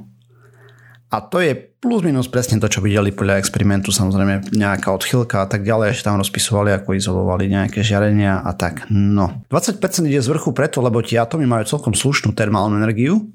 A 1.10 1.18
to 1.18 1.42
je 1.42 1.54
plus 1.54 2.06
minus 2.06 2.30
presne 2.30 2.62
to, 2.62 2.70
čo 2.70 2.78
videli 2.78 3.10
podľa 3.10 3.42
experimentu, 3.42 3.90
samozrejme 3.90 4.54
nejaká 4.54 4.94
odchylka 4.94 5.42
a 5.42 5.48
tak 5.50 5.66
ďalej, 5.66 5.98
že 5.98 6.06
tam 6.06 6.22
rozpisovali, 6.22 6.70
ako 6.70 6.94
izolovali 6.94 7.50
nejaké 7.50 7.82
žiarenia 7.82 8.46
a 8.46 8.54
tak. 8.54 8.86
No, 8.94 9.42
20% 9.50 9.82
ide 10.06 10.22
z 10.22 10.30
vrchu 10.30 10.54
preto, 10.54 10.78
lebo 10.78 11.02
tie 11.02 11.18
atómy 11.18 11.50
majú 11.50 11.66
celkom 11.66 11.98
slušnú 11.98 12.30
termálnu 12.30 12.78
energiu 12.78 13.26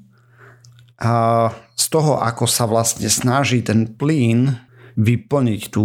a 0.96 1.52
z 1.76 1.86
toho, 1.92 2.16
ako 2.16 2.48
sa 2.48 2.64
vlastne 2.64 3.12
snaží 3.12 3.60
ten 3.60 3.84
plyn 3.84 4.56
vyplniť 4.96 5.76
tú 5.76 5.84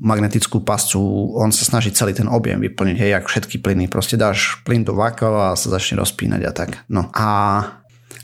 magnetickú 0.00 0.64
pascu, 0.64 1.00
on 1.36 1.52
sa 1.52 1.68
snaží 1.68 1.92
celý 1.92 2.16
ten 2.16 2.24
objem 2.24 2.56
vyplniť, 2.56 2.96
hej, 2.96 3.10
jak 3.12 3.28
všetky 3.28 3.60
plyny, 3.60 3.92
proste 3.92 4.16
dáš 4.16 4.64
plyn 4.64 4.88
do 4.88 4.96
vákova 4.96 5.52
a 5.52 5.58
sa 5.60 5.68
začne 5.68 6.00
rozpínať 6.00 6.40
a 6.48 6.52
tak. 6.56 6.80
No 6.88 7.12
a 7.12 7.28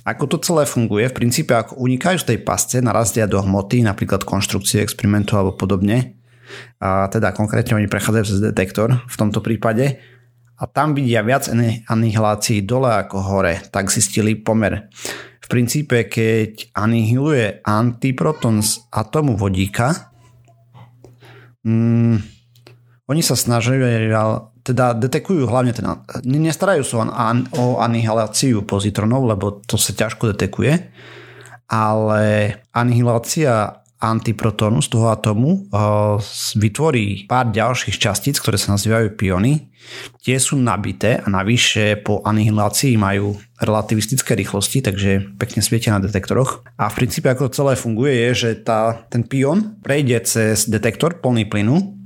ako 0.04 0.36
to 0.36 0.36
celé 0.40 0.64
funguje, 0.64 1.12
v 1.12 1.16
princípe 1.16 1.52
ako 1.52 1.76
unikajú 1.76 2.16
z 2.20 2.28
tej 2.32 2.38
pasce, 2.40 2.80
narazdia 2.80 3.28
do 3.28 3.36
hmoty, 3.40 3.84
napríklad 3.84 4.24
konštrukcie 4.24 4.80
experimentu 4.80 5.36
alebo 5.36 5.60
podobne, 5.60 6.16
a 6.80 7.08
teda 7.08 7.36
konkrétne 7.36 7.76
oni 7.76 7.88
prechádzajú 7.88 8.24
cez 8.24 8.40
detektor 8.40 9.04
v 9.04 9.16
tomto 9.16 9.44
prípade. 9.44 10.00
A 10.54 10.70
tam 10.70 10.94
vidia 10.94 11.24
viac 11.26 11.50
anihilácií 11.90 12.62
dole 12.62 12.86
ako 12.86 13.16
hore, 13.26 13.58
tak 13.74 13.90
zistili 13.90 14.38
pomer. 14.38 14.86
V 15.42 15.46
princípe, 15.50 16.06
keď 16.06 16.72
anihiluje 16.78 17.60
antiproton 17.66 18.62
z 18.62 18.86
atomu 18.94 19.34
vodíka, 19.34 20.13
mm, 21.64 22.16
oni 23.10 23.20
sa 23.20 23.36
snažia, 23.36 23.76
teda 24.64 24.96
detekujú 24.96 25.44
hlavne 25.44 25.76
ten, 25.76 25.84
nestarajú 26.24 26.80
sa 26.80 27.04
o 27.60 27.76
anihiláciu 27.84 28.64
pozitronov, 28.64 29.28
lebo 29.28 29.60
to 29.68 29.76
sa 29.76 29.92
ťažko 29.92 30.32
detekuje, 30.32 30.88
ale 31.68 32.24
anihilácia 32.72 33.83
antiprotónu 34.04 34.84
z 34.84 34.88
toho 34.92 35.08
atomu 35.08 35.68
uh, 35.72 36.20
vytvorí 36.56 37.24
pár 37.24 37.48
ďalších 37.52 37.96
častíc, 37.96 38.36
ktoré 38.40 38.60
sa 38.60 38.76
nazývajú 38.76 39.16
piony. 39.16 39.72
Tie 40.24 40.36
sú 40.40 40.56
nabité 40.56 41.20
a 41.20 41.28
navyše 41.28 42.00
po 42.00 42.24
anihilácii 42.24 42.96
majú 42.96 43.36
relativistické 43.60 44.32
rýchlosti, 44.32 44.80
takže 44.80 45.36
pekne 45.36 45.60
svietia 45.60 45.92
na 45.92 46.00
detektoroch. 46.00 46.64
A 46.80 46.88
v 46.88 47.04
princípe 47.04 47.28
ako 47.28 47.52
celé 47.52 47.76
funguje 47.76 48.12
je, 48.28 48.30
že 48.32 48.50
tá, 48.64 49.04
ten 49.12 49.24
pion 49.24 49.76
prejde 49.84 50.24
cez 50.24 50.64
detektor 50.68 51.20
plný 51.20 51.44
plynu, 51.44 52.00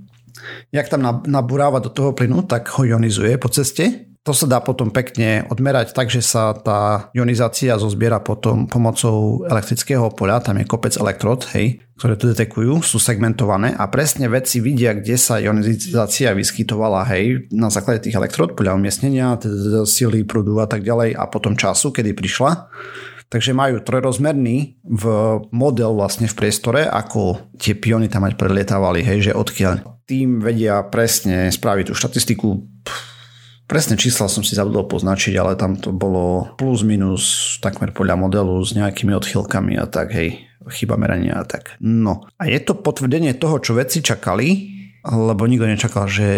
jak 0.75 0.91
tam 0.91 1.23
nabúráva 1.27 1.79
do 1.79 1.91
toho 1.93 2.15
plynu, 2.17 2.47
tak 2.47 2.67
ho 2.79 2.83
ionizuje 2.83 3.39
po 3.39 3.51
ceste 3.53 4.08
to 4.27 4.37
sa 4.37 4.45
dá 4.45 4.59
potom 4.61 4.93
pekne 4.93 5.47
odmerať 5.49 5.97
tak, 5.97 6.13
že 6.13 6.21
sa 6.21 6.53
tá 6.53 7.09
ionizácia 7.17 7.79
zozbiera 7.81 8.21
potom 8.21 8.69
pomocou 8.69 9.47
elektrického 9.49 10.13
poľa, 10.13 10.45
tam 10.45 10.61
je 10.61 10.69
kopec 10.69 10.93
elektrod, 11.01 11.49
hej, 11.57 11.81
ktoré 11.97 12.15
to 12.19 12.31
detekujú, 12.31 12.85
sú 12.85 13.01
segmentované 13.01 13.73
a 13.73 13.89
presne 13.89 14.29
vedci 14.29 14.61
vidia, 14.61 14.93
kde 14.93 15.17
sa 15.17 15.41
ionizácia 15.41 16.37
vyskytovala, 16.37 17.09
hej, 17.09 17.49
na 17.55 17.73
základe 17.73 18.05
tých 18.05 18.19
elektrod, 18.21 18.53
podľa 18.53 18.77
umiestnenia, 18.77 19.39
teda 19.41 19.89
sily 19.89 20.29
prúdu 20.29 20.61
a 20.61 20.69
tak 20.69 20.85
ďalej 20.85 21.17
a 21.17 21.25
potom 21.27 21.57
času, 21.57 21.95
kedy 21.95 22.13
prišla. 22.13 22.69
Takže 23.29 23.53
majú 23.53 23.85
trojrozmerný 23.85 24.81
v 24.89 25.05
model 25.53 25.93
vlastne 25.93 26.25
v 26.25 26.37
priestore, 26.37 26.89
ako 26.89 27.53
tie 27.61 27.77
piony 27.77 28.09
tam 28.09 28.25
mať 28.25 28.41
prelietávali, 28.41 29.05
hej, 29.05 29.33
že 29.33 29.37
odkiaľ. 29.37 30.01
Tým 30.09 30.41
vedia 30.41 30.81
presne 30.89 31.53
spraviť 31.53 31.93
tú 31.93 31.95
štatistiku, 31.97 32.49
Presné 33.69 34.01
čísla 34.01 34.33
som 34.33 34.41
si 34.41 34.57
zabudol 34.57 34.89
poznačiť, 34.89 35.37
ale 35.37 35.53
tam 35.53 35.77
to 35.77 35.93
bolo 35.93 36.57
plus 36.57 36.81
minus 36.81 37.57
takmer 37.61 37.93
podľa 37.93 38.17
modelu 38.17 38.57
s 38.65 38.73
nejakými 38.73 39.13
odchylkami 39.13 39.77
a 39.77 39.85
tak, 39.85 40.17
hej, 40.17 40.41
chyba 40.73 40.97
merania 40.97 41.37
a 41.37 41.45
tak. 41.45 41.77
No 41.77 42.25
a 42.41 42.49
je 42.49 42.65
to 42.65 42.81
potvrdenie 42.81 43.37
toho, 43.37 43.61
čo 43.61 43.77
vedci 43.77 44.01
čakali, 44.01 44.78
lebo 45.05 45.47
nikto 45.47 45.67
nečakal, 45.69 46.11
že 46.11 46.29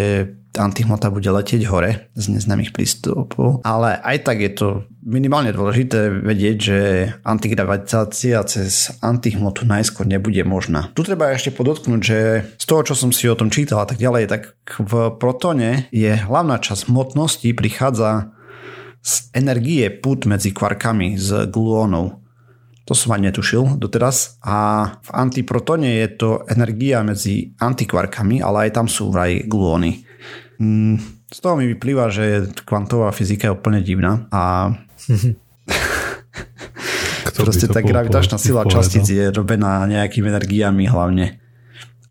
antihmota 0.59 1.07
bude 1.07 1.31
letieť 1.31 1.63
hore 1.71 2.11
z 2.11 2.25
neznámych 2.35 2.75
prístupov. 2.75 3.63
Ale 3.63 3.95
aj 4.03 4.17
tak 4.27 4.43
je 4.43 4.51
to 4.51 4.67
minimálne 4.99 5.55
dôležité 5.55 6.11
vedieť, 6.11 6.57
že 6.59 6.79
antigravitácia 7.23 8.43
cez 8.43 8.91
antihmotu 8.99 9.63
najskôr 9.63 10.03
nebude 10.03 10.43
možná. 10.43 10.91
Tu 10.91 11.07
treba 11.07 11.31
ešte 11.31 11.55
podotknúť, 11.55 12.01
že 12.03 12.19
z 12.59 12.65
toho, 12.67 12.81
čo 12.83 12.93
som 12.99 13.15
si 13.15 13.31
o 13.31 13.37
tom 13.37 13.47
čítal 13.47 13.79
a 13.79 13.87
tak 13.87 13.97
ďalej, 13.97 14.27
tak 14.27 14.41
v 14.67 15.15
protone 15.15 15.87
je 15.95 16.11
hlavná 16.11 16.59
časť 16.59 16.91
hmotnosti 16.91 17.47
prichádza 17.55 18.35
z 19.01 19.13
energie 19.33 19.89
put 19.89 20.29
medzi 20.29 20.53
kvarkami 20.53 21.17
z 21.17 21.49
gluónov. 21.49 22.20
To 22.91 22.99
som 22.99 23.15
ani 23.15 23.31
netušil 23.31 23.79
doteraz. 23.79 24.35
A 24.43 24.83
v 24.99 25.09
antiprotone 25.15 26.03
je 26.03 26.07
to 26.19 26.29
energia 26.51 26.99
medzi 27.07 27.55
antikvarkami, 27.55 28.43
ale 28.43 28.67
aj 28.67 28.75
tam 28.75 28.91
sú 28.91 29.15
vraj 29.15 29.47
gluóny. 29.47 30.03
Mm, 30.59 30.99
z 31.31 31.37
toho 31.39 31.55
mi 31.55 31.71
vyplýva, 31.71 32.11
že 32.11 32.51
kvantová 32.67 33.15
fyzika 33.15 33.47
je 33.47 33.55
úplne 33.55 33.79
divná 33.79 34.27
a 34.27 34.75
proste 37.39 37.71
tá 37.71 37.79
gravitačná 37.79 38.35
sila 38.35 38.67
častíc 38.67 39.07
je 39.07 39.31
robená 39.31 39.87
nejakými 39.87 40.27
energiami 40.27 40.83
hlavne. 40.91 41.39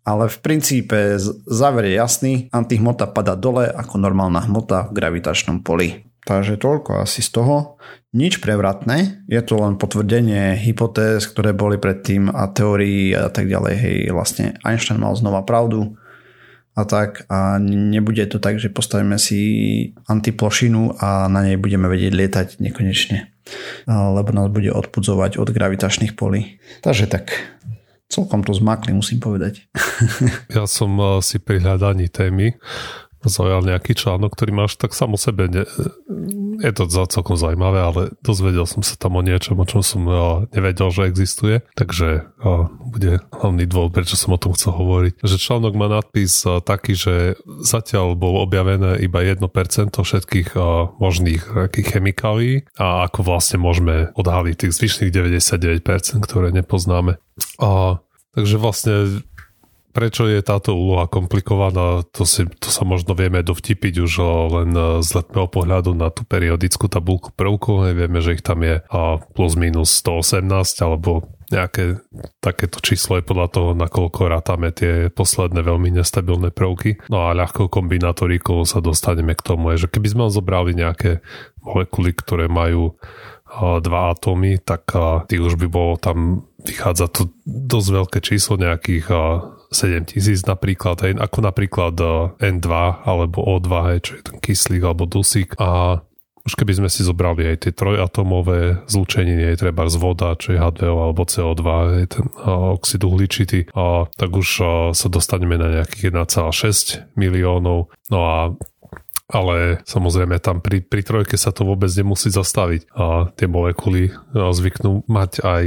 Ale 0.01 0.25
v 0.33 0.37
princípe 0.41 1.21
záver 1.45 1.93
je 1.93 1.93
jasný, 1.93 2.33
antihmota 2.49 3.05
pada 3.05 3.37
dole 3.37 3.69
ako 3.69 4.01
normálna 4.01 4.49
hmota 4.49 4.89
v 4.89 4.97
gravitačnom 4.97 5.61
poli. 5.61 6.10
Takže 6.21 6.61
toľko 6.61 7.01
asi 7.01 7.25
z 7.25 7.33
toho. 7.33 7.81
Nič 8.11 8.43
prevratné, 8.43 9.25
je 9.25 9.41
to 9.41 9.57
len 9.57 9.79
potvrdenie 9.79 10.59
hypotéz, 10.59 11.25
ktoré 11.31 11.55
boli 11.55 11.79
predtým 11.79 12.29
a 12.29 12.51
teórií 12.51 13.15
a 13.15 13.31
tak 13.31 13.47
ďalej. 13.47 13.73
Hej, 13.79 13.97
vlastne 14.11 14.45
Einstein 14.61 14.99
mal 14.99 15.15
znova 15.15 15.41
pravdu 15.47 15.95
a 16.75 16.83
tak 16.87 17.27
a 17.27 17.59
nebude 17.59 18.23
to 18.27 18.39
tak, 18.39 18.59
že 18.59 18.71
postavíme 18.71 19.19
si 19.19 19.39
antiplošinu 20.07 20.99
a 20.99 21.27
na 21.27 21.43
nej 21.43 21.59
budeme 21.59 21.91
vedieť 21.91 22.13
lietať 22.15 22.47
nekonečne, 22.63 23.27
lebo 23.87 24.29
nás 24.31 24.47
bude 24.47 24.71
odpudzovať 24.71 25.35
od 25.35 25.51
gravitačných 25.51 26.15
polí. 26.15 26.59
Takže 26.79 27.11
tak, 27.11 27.35
celkom 28.11 28.43
to 28.43 28.51
zmakli, 28.51 28.91
musím 28.91 29.23
povedať. 29.23 29.63
Ja 30.55 30.67
som 30.67 30.99
eh, 30.99 31.23
si 31.23 31.39
pri 31.39 31.63
hľadaní 31.63 32.11
témy 32.11 32.59
zaujal 33.25 33.61
nejaký 33.65 33.93
článok, 33.93 34.33
ktorý 34.33 34.51
máš 34.55 34.79
tak 34.79 34.97
samo 34.97 35.19
sebe. 35.19 35.51
Ne, 35.51 35.67
je 36.61 36.71
to 36.77 36.85
celkom 36.89 37.33
zaujímavé, 37.37 37.79
ale 37.81 38.01
dozvedel 38.21 38.69
som 38.69 38.85
sa 38.85 38.93
tam 38.93 39.17
o 39.17 39.25
niečom, 39.25 39.57
o 39.57 39.65
čom 39.65 39.81
som 39.81 40.05
nevedel, 40.53 40.93
že 40.93 41.09
existuje. 41.09 41.65
Takže 41.73 42.37
bude 42.93 43.25
hlavný 43.33 43.65
dôvod, 43.65 43.97
prečo 43.97 44.13
som 44.13 44.37
o 44.37 44.41
tom 44.41 44.53
chcel 44.53 44.77
hovoriť. 44.77 45.25
Že 45.25 45.37
článok 45.41 45.73
má 45.73 45.89
nadpis 45.89 46.45
taký, 46.61 46.93
že 46.93 47.15
zatiaľ 47.65 48.13
bolo 48.13 48.45
objavené 48.45 49.01
iba 49.01 49.25
1% 49.25 49.41
všetkých 49.97 50.53
možných 51.01 51.73
chemikálií 51.73 52.69
a 52.77 53.09
ako 53.09 53.25
vlastne 53.25 53.57
môžeme 53.57 54.13
odhaliť 54.13 54.55
tých 54.61 54.73
zvyšných 54.77 55.09
99%, 55.09 55.81
ktoré 56.21 56.53
nepoznáme. 56.53 57.17
A, 57.57 57.97
takže 58.37 58.61
vlastne 58.61 59.25
prečo 59.91 60.25
je 60.25 60.39
táto 60.39 60.73
úloha 60.73 61.05
komplikovaná, 61.05 62.03
to, 62.09 62.23
si, 62.23 62.47
to 62.47 62.71
sa 62.71 62.87
možno 62.87 63.13
vieme 63.13 63.43
dovtipiť 63.43 63.93
už 64.01 64.13
len 64.51 64.71
z 65.03 65.09
letného 65.19 65.47
pohľadu 65.51 65.91
na 65.93 66.09
tú 66.09 66.23
periodickú 66.25 66.87
tabulku 66.87 67.35
prvkov. 67.35 67.91
Vieme, 67.91 68.23
že 68.23 68.39
ich 68.39 68.43
tam 68.43 68.63
je 68.63 68.79
plus 69.35 69.53
minus 69.59 69.91
118 69.99 70.47
alebo 70.81 71.29
nejaké 71.51 71.99
takéto 72.39 72.79
číslo 72.79 73.19
je 73.19 73.27
podľa 73.27 73.47
toho, 73.51 73.69
nakoľko 73.75 74.31
rátame 74.31 74.71
tie 74.71 75.11
posledné 75.11 75.59
veľmi 75.59 75.91
nestabilné 75.91 76.47
prvky. 76.55 77.03
No 77.11 77.27
a 77.27 77.35
ľahkou 77.35 77.67
kombinátorikou 77.67 78.63
sa 78.63 78.79
dostaneme 78.79 79.35
k 79.35 79.43
tomu, 79.43 79.75
že 79.75 79.91
keby 79.91 80.07
sme 80.07 80.31
zobrali 80.31 80.71
nejaké 80.71 81.19
molekuly, 81.59 82.15
ktoré 82.15 82.47
majú 82.47 82.95
dva 83.83 84.15
atómy, 84.15 84.63
tak 84.63 84.95
tých 85.27 85.43
už 85.43 85.59
by 85.59 85.67
bolo 85.67 85.99
tam 85.99 86.47
vychádza 86.63 87.11
to 87.11 87.27
dosť 87.43 87.89
veľké 87.91 88.19
číslo 88.23 88.55
nejakých 88.55 89.11
7000 89.71 90.45
napríklad, 90.45 90.99
hej, 91.07 91.15
ako 91.15 91.39
napríklad 91.41 91.95
eh, 91.97 92.51
N2 92.51 92.69
alebo 93.07 93.39
O2, 93.57 93.69
hej, 93.91 93.99
čo 94.03 94.11
je 94.19 94.23
ten 94.27 94.37
kyslík 94.37 94.83
alebo 94.83 95.07
dusík 95.07 95.55
a 95.57 96.03
už 96.41 96.57
keby 96.57 96.73
sme 96.73 96.89
si 96.89 97.05
zobrali 97.05 97.53
aj 97.53 97.57
tie 97.69 97.71
trojatomové 97.73 98.81
zlúčeniny, 98.89 99.53
aj 99.53 99.61
treba 99.61 99.85
z 99.85 99.97
voda, 100.01 100.33
čo 100.33 100.57
je 100.57 100.59
H2O 100.59 100.97
alebo 101.13 101.21
CO2, 101.21 101.63
aj 102.01 102.07
ten 102.17 102.25
uh, 102.33 102.73
oxid 102.73 103.05
uhličitý, 103.05 103.69
uh, 103.77 104.09
tak 104.17 104.33
už 104.33 104.49
sa 104.97 105.07
dostaneme 105.13 105.61
na 105.61 105.69
nejakých 105.69 106.09
1,6 106.09 107.13
miliónov. 107.13 107.93
No 108.09 108.19
a 108.25 108.57
ale 109.31 109.79
samozrejme 109.87 110.37
tam 110.43 110.59
pri, 110.59 110.83
pri 110.83 111.01
trojke 111.01 111.35
sa 111.39 111.55
to 111.55 111.63
vôbec 111.63 111.89
nemusí 111.95 112.27
zastaviť 112.29 112.91
a 112.93 113.31
tie 113.33 113.47
molekuly 113.47 114.11
zvyknú 114.35 115.07
mať 115.07 115.31
aj 115.41 115.63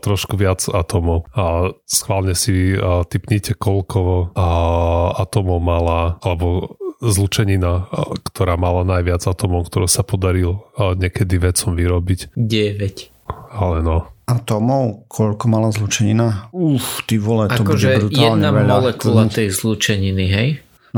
trošku 0.00 0.38
viac 0.38 0.62
atomov 0.70 1.26
a 1.34 1.74
schválne 1.84 2.32
si 2.38 2.78
typnite 3.10 3.58
koľko 3.58 4.32
atomov 5.18 5.58
mala 5.58 6.22
alebo 6.22 6.78
zlučenina, 6.98 7.86
ktorá 8.26 8.58
mala 8.58 8.82
najviac 8.82 9.22
atomov, 9.26 9.70
ktorú 9.70 9.86
sa 9.86 10.02
podaril 10.02 10.62
niekedy 10.78 11.38
vedcom 11.38 11.78
vyrobiť. 11.78 12.34
9. 12.34 13.54
Ale 13.54 13.76
no, 13.86 14.10
atomov, 14.28 15.08
koľko 15.08 15.44
mala 15.48 15.72
zlučenina? 15.72 16.52
Uf, 16.52 17.06
ty 17.08 17.16
vole, 17.16 17.48
to 17.48 17.64
akože 17.64 17.86
bude 17.88 17.98
brutálne 18.12 18.44
jedna 18.44 18.50
veľa. 18.52 18.68
molekula 18.68 19.24
tej 19.32 19.48
zlučeniny, 19.48 20.26
hej? 20.28 20.48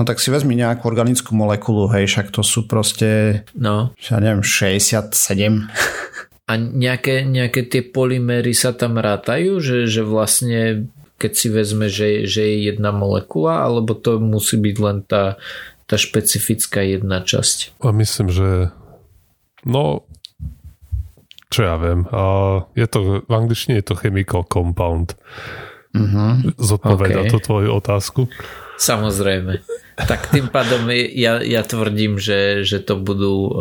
No 0.00 0.08
tak 0.08 0.16
si 0.16 0.32
vezmi 0.32 0.56
nejakú 0.56 0.88
organickú 0.88 1.36
molekulu, 1.36 1.92
hej, 1.92 2.08
však 2.08 2.32
to 2.32 2.40
sú 2.40 2.64
proste, 2.64 3.44
No. 3.52 3.92
ja 4.00 4.16
neviem, 4.16 4.40
67. 4.40 5.68
A 6.48 6.52
nejaké, 6.56 7.28
nejaké 7.28 7.68
tie 7.68 7.84
polymery 7.84 8.56
sa 8.56 8.72
tam 8.72 8.96
rátajú, 8.96 9.60
že, 9.60 9.84
že 9.84 10.00
vlastne 10.00 10.88
keď 11.20 11.32
si 11.36 11.52
vezme, 11.52 11.92
že, 11.92 12.24
že 12.24 12.48
je 12.48 12.72
jedna 12.72 12.96
molekula, 12.96 13.60
alebo 13.60 13.92
to 13.92 14.16
musí 14.16 14.56
byť 14.56 14.76
len 14.80 15.04
tá, 15.04 15.36
tá 15.84 16.00
špecifická 16.00 16.80
jedna 16.80 17.20
časť. 17.20 17.76
A 17.84 17.92
myslím, 17.92 18.32
že 18.32 18.72
no 19.68 20.08
čo 21.52 21.66
ja 21.66 21.76
viem, 21.76 22.08
a 22.08 22.22
je 22.78 22.86
to, 22.88 23.26
v 23.26 23.32
angličtine 23.34 23.82
je 23.82 23.90
to 23.90 23.98
chemical 23.98 24.46
compound. 24.46 25.18
Uh-huh. 25.90 26.38
Zodpoveda 26.56 27.26
OK. 27.26 27.30
to 27.34 27.38
tvoju 27.42 27.74
otázku. 27.74 28.30
Samozrejme. 28.78 29.58
Tak 30.06 30.30
tým 30.32 30.48
pádom 30.48 30.88
ja, 30.92 31.40
ja 31.40 31.62
tvrdím, 31.64 32.20
že, 32.20 32.62
že 32.62 32.80
to 32.80 32.96
budú 33.00 33.34
uh, 33.48 33.52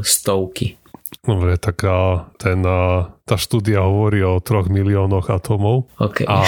stovky. 0.00 0.80
Dobre, 1.22 1.54
tak 1.54 1.86
a 1.86 2.26
ten, 2.34 2.64
a, 2.66 3.12
tá 3.22 3.38
štúdia 3.38 3.84
hovorí 3.86 4.26
o 4.26 4.42
troch 4.42 4.66
miliónoch 4.66 5.30
atómov 5.30 5.86
Okay. 5.94 6.26
a, 6.26 6.42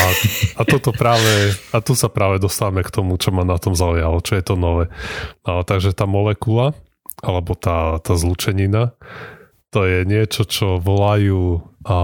a 0.59 0.63
toto 0.67 0.91
práve, 0.91 1.55
a 1.71 1.79
tu 1.79 1.95
sa 1.95 2.11
práve 2.11 2.43
dostávame 2.43 2.83
k 2.83 2.91
tomu, 2.91 3.15
čo 3.15 3.31
ma 3.31 3.47
na 3.47 3.55
tom 3.61 3.79
zaujalo, 3.79 4.19
čo 4.25 4.35
je 4.35 4.43
to 4.43 4.59
nové. 4.59 4.91
A, 5.47 5.63
takže 5.63 5.95
tá 5.95 6.11
molekula, 6.11 6.75
alebo 7.23 7.55
tá, 7.55 8.03
tá 8.03 8.19
zlučenina, 8.19 8.99
to 9.71 9.87
je 9.87 10.03
niečo, 10.03 10.43
čo 10.43 10.83
volajú 10.83 11.63
a, 11.87 11.99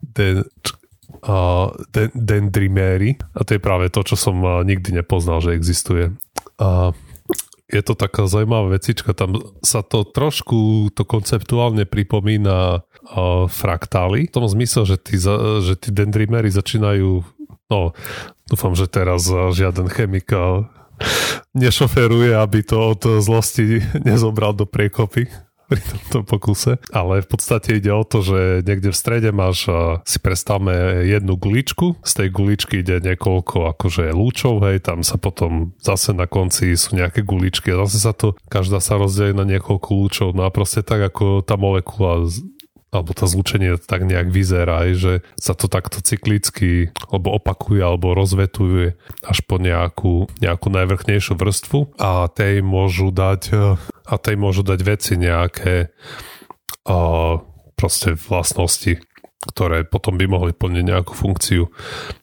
den, 0.00 0.48
a, 1.28 1.36
den, 1.92 2.08
dendriméry 2.16 3.20
a 3.36 3.44
to 3.44 3.58
je 3.58 3.60
práve 3.60 3.92
to, 3.92 4.00
čo 4.00 4.16
som 4.16 4.40
nikdy 4.64 4.96
nepoznal, 4.96 5.44
že 5.44 5.52
existuje. 5.52 6.14
A, 6.56 6.92
je 7.66 7.82
to 7.82 7.98
taká 7.98 8.30
zaujímavá 8.30 8.78
vecička, 8.78 9.10
tam 9.10 9.42
sa 9.58 9.82
to 9.82 10.06
trošku 10.06 10.90
to 10.94 11.02
konceptuálne 11.02 11.82
pripomína 11.82 12.78
uh, 12.78 13.50
fraktály, 13.50 14.30
v 14.30 14.32
tom 14.32 14.46
zmysle, 14.46 14.86
že 14.86 14.96
tí, 15.02 15.18
za, 15.18 15.58
že 15.58 15.74
tí 15.74 15.90
dendrimery 15.90 16.46
začínajú, 16.46 17.26
no 17.66 17.80
dúfam, 18.46 18.78
že 18.78 18.86
teraz 18.86 19.26
žiaden 19.26 19.90
chemik 19.90 20.30
nešoferuje, 21.58 22.38
aby 22.38 22.62
to 22.62 22.76
od 22.94 23.02
zlosti 23.18 23.82
nezobral 24.06 24.54
do 24.54 24.64
priekopy 24.64 25.26
pri 25.66 25.82
tomto 25.82 26.22
pokuse, 26.26 26.78
ale 26.94 27.22
v 27.22 27.28
podstate 27.28 27.78
ide 27.78 27.90
o 27.90 28.06
to, 28.06 28.22
že 28.22 28.62
niekde 28.62 28.94
v 28.94 28.96
strede 28.96 29.30
máš, 29.34 29.66
si 30.06 30.18
predstavme 30.22 31.02
jednu 31.06 31.34
guličku, 31.34 31.98
z 32.06 32.12
tej 32.12 32.28
guličky 32.30 32.80
ide 32.80 33.02
niekoľko 33.02 33.74
akože 33.76 34.14
lúčov, 34.14 34.62
hej, 34.66 34.82
tam 34.82 35.02
sa 35.02 35.18
potom 35.18 35.74
zase 35.82 36.14
na 36.14 36.30
konci 36.30 36.74
sú 36.78 36.94
nejaké 36.94 37.26
guličky 37.26 37.74
a 37.74 37.82
zase 37.86 37.98
sa 37.98 38.12
to, 38.14 38.38
každá 38.46 38.78
sa 38.78 38.98
rozdelí 38.98 39.34
na 39.34 39.42
niekoľko 39.42 39.88
lúčov, 39.90 40.28
no 40.32 40.46
a 40.46 40.50
proste 40.54 40.86
tak 40.86 41.02
ako 41.02 41.42
tá 41.42 41.58
molekula 41.58 42.30
alebo 42.94 43.12
tá 43.12 43.26
zlučenie 43.26 43.76
tak 43.82 44.06
nejak 44.06 44.30
vyzerá, 44.30 44.86
že 44.94 45.26
sa 45.36 45.52
to 45.52 45.66
takto 45.66 46.00
cyklicky 46.00 46.94
alebo 47.10 47.34
opakuje 47.34 47.82
alebo 47.82 48.14
rozvetuje 48.14 48.94
až 49.26 49.38
po 49.44 49.58
nejakú, 49.58 50.30
nejakú 50.38 50.68
najvrchnejšiu 50.70 51.34
vrstvu. 51.34 51.98
A 51.98 52.30
tej 52.30 52.62
môžu 52.62 53.10
dať 53.10 53.42
eh, 53.52 53.76
a 54.06 54.14
tej 54.16 54.36
môžu 54.38 54.62
dať 54.62 54.80
veci 54.86 55.18
nejaké 55.18 55.90
a 56.86 56.98
proste 57.74 58.14
vlastnosti, 58.14 59.02
ktoré 59.56 59.88
potom 59.88 60.20
by 60.20 60.28
mohli 60.28 60.52
plniť 60.52 60.84
nejakú 60.84 61.16
funkciu. 61.16 61.72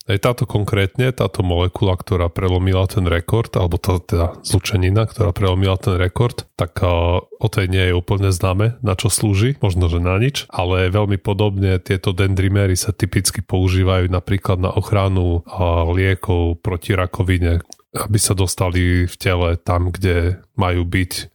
Aj 0.05 0.21
táto 0.21 0.45
konkrétne, 0.45 1.09
táto 1.09 1.41
molekula, 1.41 1.97
ktorá 1.97 2.29
prelomila 2.29 2.85
ten 2.85 3.09
rekord, 3.09 3.49
alebo 3.57 3.81
tá 3.81 3.97
teda 3.97 4.37
zlučenina, 4.45 5.09
ktorá 5.09 5.33
prelomila 5.33 5.73
ten 5.81 5.97
rekord, 5.97 6.45
tak 6.53 6.85
o 6.85 7.47
tej 7.49 7.73
nie 7.73 7.89
je 7.89 7.97
úplne 7.97 8.29
známe, 8.29 8.77
na 8.85 8.93
čo 8.93 9.09
slúži, 9.09 9.57
možno, 9.65 9.89
že 9.89 9.97
na 9.97 10.21
nič, 10.21 10.45
ale 10.53 10.93
veľmi 10.93 11.17
podobne 11.17 11.81
tieto 11.81 12.13
dendrimery 12.13 12.77
sa 12.77 12.93
typicky 12.93 13.41
používajú 13.41 14.13
napríklad 14.13 14.61
na 14.61 14.69
ochranu 14.69 15.41
liekov 15.89 16.61
proti 16.61 16.93
rakovine, 16.93 17.65
aby 17.97 18.17
sa 18.21 18.37
dostali 18.37 19.09
v 19.09 19.15
tele 19.17 19.57
tam, 19.57 19.89
kde 19.89 20.37
majú 20.53 20.85
byť 20.85 21.33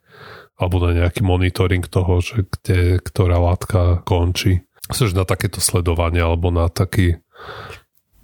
alebo 0.58 0.82
na 0.82 0.90
nejaký 0.90 1.22
monitoring 1.22 1.86
toho, 1.86 2.18
že 2.18 2.42
kde, 2.42 2.98
ktorá 2.98 3.38
látka 3.38 4.02
končí. 4.02 4.66
Chceš 4.88 5.14
na 5.14 5.28
takéto 5.28 5.60
sledovanie 5.60 6.24
alebo 6.24 6.48
na 6.48 6.72
taký 6.72 7.20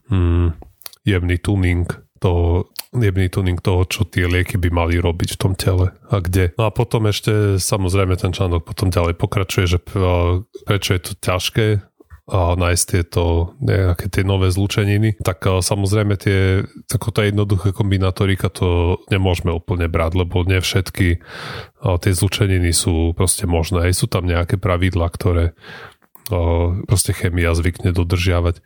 hmm, 0.08 0.56
jemný 1.04 1.36
tuning 1.38 1.84
toho, 2.18 2.72
jemný 2.96 3.28
tuning 3.28 3.60
toho, 3.60 3.84
čo 3.84 4.08
tie 4.08 4.24
lieky 4.24 4.56
by 4.56 4.72
mali 4.72 4.96
robiť 4.96 5.36
v 5.36 5.40
tom 5.40 5.52
tele 5.52 5.92
a 6.08 6.16
kde. 6.24 6.56
No 6.56 6.64
a 6.66 6.70
potom 6.72 7.04
ešte 7.04 7.60
samozrejme 7.60 8.16
ten 8.16 8.32
článok 8.32 8.64
potom 8.64 8.88
ďalej 8.88 9.14
pokračuje, 9.20 9.66
že 9.68 9.78
prečo 10.64 10.96
je 10.96 11.02
to 11.04 11.12
ťažké 11.20 11.84
a 12.24 12.56
nájsť 12.56 12.84
tieto 12.88 13.52
nejaké 13.60 14.08
tie 14.08 14.24
nové 14.24 14.48
zlúčeniny, 14.48 15.20
tak 15.20 15.44
samozrejme 15.44 16.16
tie, 16.16 16.64
tá 16.88 17.20
jednoduché 17.20 17.76
kombinátorika 17.76 18.48
to 18.48 18.96
nemôžeme 19.12 19.52
úplne 19.52 19.92
brať, 19.92 20.24
lebo 20.24 20.40
nie 20.48 20.56
všetky 20.64 21.20
tie 21.84 22.12
zlúčeniny 22.16 22.72
sú 22.72 23.12
proste 23.12 23.44
možné. 23.44 23.92
Sú 23.92 24.08
tam 24.08 24.24
nejaké 24.24 24.56
pravidla, 24.56 25.12
ktoré 25.12 25.52
proste 26.88 27.12
chemia 27.12 27.52
zvykne 27.52 27.92
dodržiavať 27.92 28.60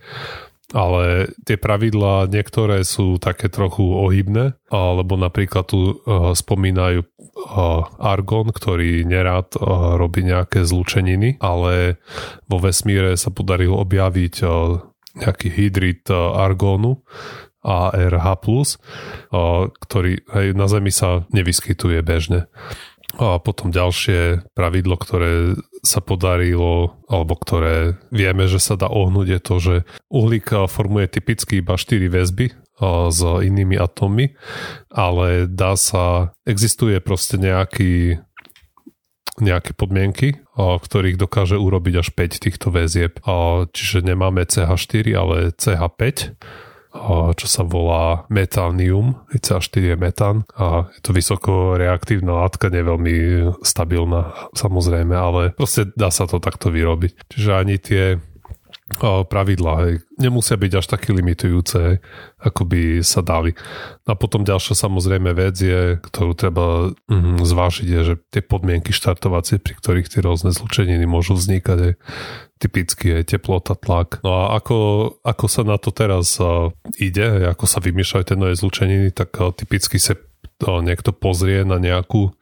ale 0.76 1.32
tie 1.48 1.56
pravidlá 1.56 2.28
niektoré 2.28 2.84
sú 2.84 3.16
také 3.16 3.48
trochu 3.48 3.88
ohybné, 3.88 4.52
lebo 4.68 5.16
napríklad 5.16 5.64
tu 5.64 5.96
spomínajú 6.36 7.08
argon, 7.96 8.52
ktorý 8.52 9.08
nerád 9.08 9.56
robí 9.96 10.28
nejaké 10.28 10.68
zlúčeniny, 10.68 11.40
ale 11.40 11.96
vo 12.44 12.60
vesmíre 12.60 13.16
sa 13.16 13.32
podarilo 13.32 13.80
objaviť 13.80 14.34
nejaký 15.24 15.48
hydrid 15.48 16.04
argónu, 16.12 17.00
ARH+, 17.64 18.44
ktorý 19.82 20.12
hej, 20.20 20.48
na 20.52 20.66
Zemi 20.68 20.92
sa 20.92 21.24
nevyskytuje 21.32 22.00
bežne. 22.04 22.46
A 23.16 23.40
potom 23.40 23.72
ďalšie 23.72 24.44
pravidlo, 24.52 25.00
ktoré 25.00 25.56
sa 25.80 26.04
podarilo, 26.04 27.00
alebo 27.08 27.32
ktoré 27.40 27.96
vieme, 28.12 28.44
že 28.44 28.60
sa 28.60 28.76
dá 28.76 28.92
ohnúť, 28.92 29.26
je 29.32 29.40
to, 29.40 29.54
že 29.56 29.74
uhlík 30.12 30.52
formuje 30.68 31.08
typicky 31.08 31.64
iba 31.64 31.80
4 31.80 32.04
väzby 32.12 32.52
s 33.08 33.20
inými 33.24 33.80
atómmi, 33.80 34.36
ale 34.92 35.48
dá 35.48 35.74
sa, 35.74 36.36
existuje 36.44 37.00
proste 37.00 37.40
nejaký 37.40 38.20
nejaké 39.38 39.70
podmienky, 39.70 40.34
ktorých 40.58 41.14
dokáže 41.14 41.54
urobiť 41.54 41.94
až 42.02 42.10
5 42.10 42.42
týchto 42.42 42.74
väzieb. 42.74 43.22
Čiže 43.70 44.02
nemáme 44.02 44.42
CH4, 44.42 45.14
ale 45.14 45.54
CH5 45.54 46.34
čo 47.36 47.46
sa 47.46 47.62
volá 47.64 48.24
metánium, 48.32 49.20
CH4 49.32 49.94
je 49.94 49.96
metán 49.96 50.36
a 50.56 50.88
je 50.92 51.00
to 51.04 51.12
vysoko 51.12 51.76
reaktívna 51.76 52.44
látka, 52.44 52.72
nie 52.72 52.80
veľmi 52.80 53.16
stabilná 53.60 54.50
samozrejme, 54.56 55.12
ale 55.12 55.42
proste 55.54 55.92
dá 55.94 56.08
sa 56.08 56.24
to 56.24 56.40
takto 56.40 56.72
vyrobiť. 56.72 57.28
Čiže 57.28 57.50
ani 57.52 57.76
tie 57.76 58.16
pravidlá 59.28 59.74
hej, 59.84 59.94
nemusia 60.16 60.56
byť 60.56 60.72
až 60.80 60.86
také 60.88 61.12
limitujúce, 61.12 62.00
ako 62.40 62.62
by 62.64 63.04
sa 63.04 63.20
dali. 63.20 63.52
A 64.08 64.16
potom 64.16 64.48
ďalšia 64.48 64.72
samozrejme 64.72 65.36
vec 65.36 65.60
je, 65.60 66.00
ktorú 66.00 66.32
treba 66.32 66.96
mm, 67.06 67.44
zvážiť, 67.44 67.88
je, 67.88 68.00
že 68.02 68.14
tie 68.32 68.40
podmienky 68.40 68.90
štartovacie, 68.96 69.60
pri 69.60 69.76
ktorých 69.76 70.08
tie 70.08 70.24
rôzne 70.24 70.50
zlučeniny 70.50 71.04
môžu 71.04 71.36
vznikať, 71.36 71.78
je, 71.78 71.92
typicky 72.58 73.20
je 73.20 73.36
teplota, 73.36 73.78
tlak. 73.78 74.24
No 74.24 74.48
a 74.48 74.58
ako, 74.58 74.76
ako 75.22 75.46
sa 75.46 75.62
na 75.62 75.76
to 75.78 75.94
teraz 75.94 76.40
uh, 76.42 76.74
ide, 76.98 77.46
ako 77.46 77.64
sa 77.68 77.78
vymýšľajú 77.78 78.24
tie 78.24 78.36
nové 78.40 78.54
zlučeniny, 78.58 79.14
tak 79.14 79.36
uh, 79.38 79.54
typicky 79.54 80.00
sa 80.02 80.18
to 80.58 80.82
niekto 80.82 81.14
pozrie 81.14 81.62
na 81.62 81.78
nejakú, 81.78 82.34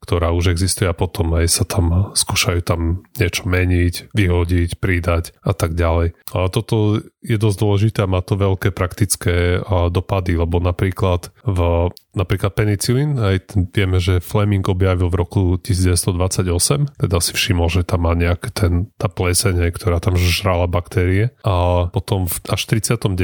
ktorá 0.00 0.32
už 0.32 0.56
existuje 0.56 0.88
a 0.88 0.96
potom 0.96 1.36
aj 1.36 1.46
sa 1.52 1.64
tam 1.68 2.16
skúšajú 2.16 2.60
tam 2.64 3.04
niečo 3.20 3.44
meniť, 3.44 4.16
vyhodiť, 4.16 4.80
pridať 4.80 5.36
a 5.44 5.52
tak 5.52 5.76
ďalej. 5.76 6.16
A 6.32 6.48
toto 6.48 7.04
je 7.18 7.34
dosť 7.34 7.58
dôležité 7.58 7.98
a 8.06 8.10
má 8.10 8.22
to 8.22 8.38
veľké 8.38 8.70
praktické 8.70 9.58
dopady, 9.90 10.38
lebo 10.38 10.62
napríklad 10.62 11.34
v 11.42 11.90
napríklad 12.18 12.50
penicilín, 12.58 13.14
aj 13.14 13.54
vieme, 13.70 14.02
že 14.02 14.18
Fleming 14.18 14.66
objavil 14.66 15.06
v 15.06 15.18
roku 15.22 15.42
1928, 15.62 16.98
teda 16.98 17.16
si 17.22 17.30
všimol, 17.30 17.70
že 17.70 17.86
tam 17.86 18.10
má 18.10 18.18
nejaké 18.18 18.50
ten, 18.50 18.90
tá 18.98 19.06
plesenie, 19.06 19.70
ktorá 19.70 20.02
tam 20.02 20.18
žrala 20.18 20.66
baktérie 20.66 21.30
a 21.46 21.86
potom 21.94 22.26
v, 22.26 22.34
až 22.50 22.66
39. 22.66 23.14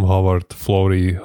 Howard 0.00 0.56
Florey 0.56 1.20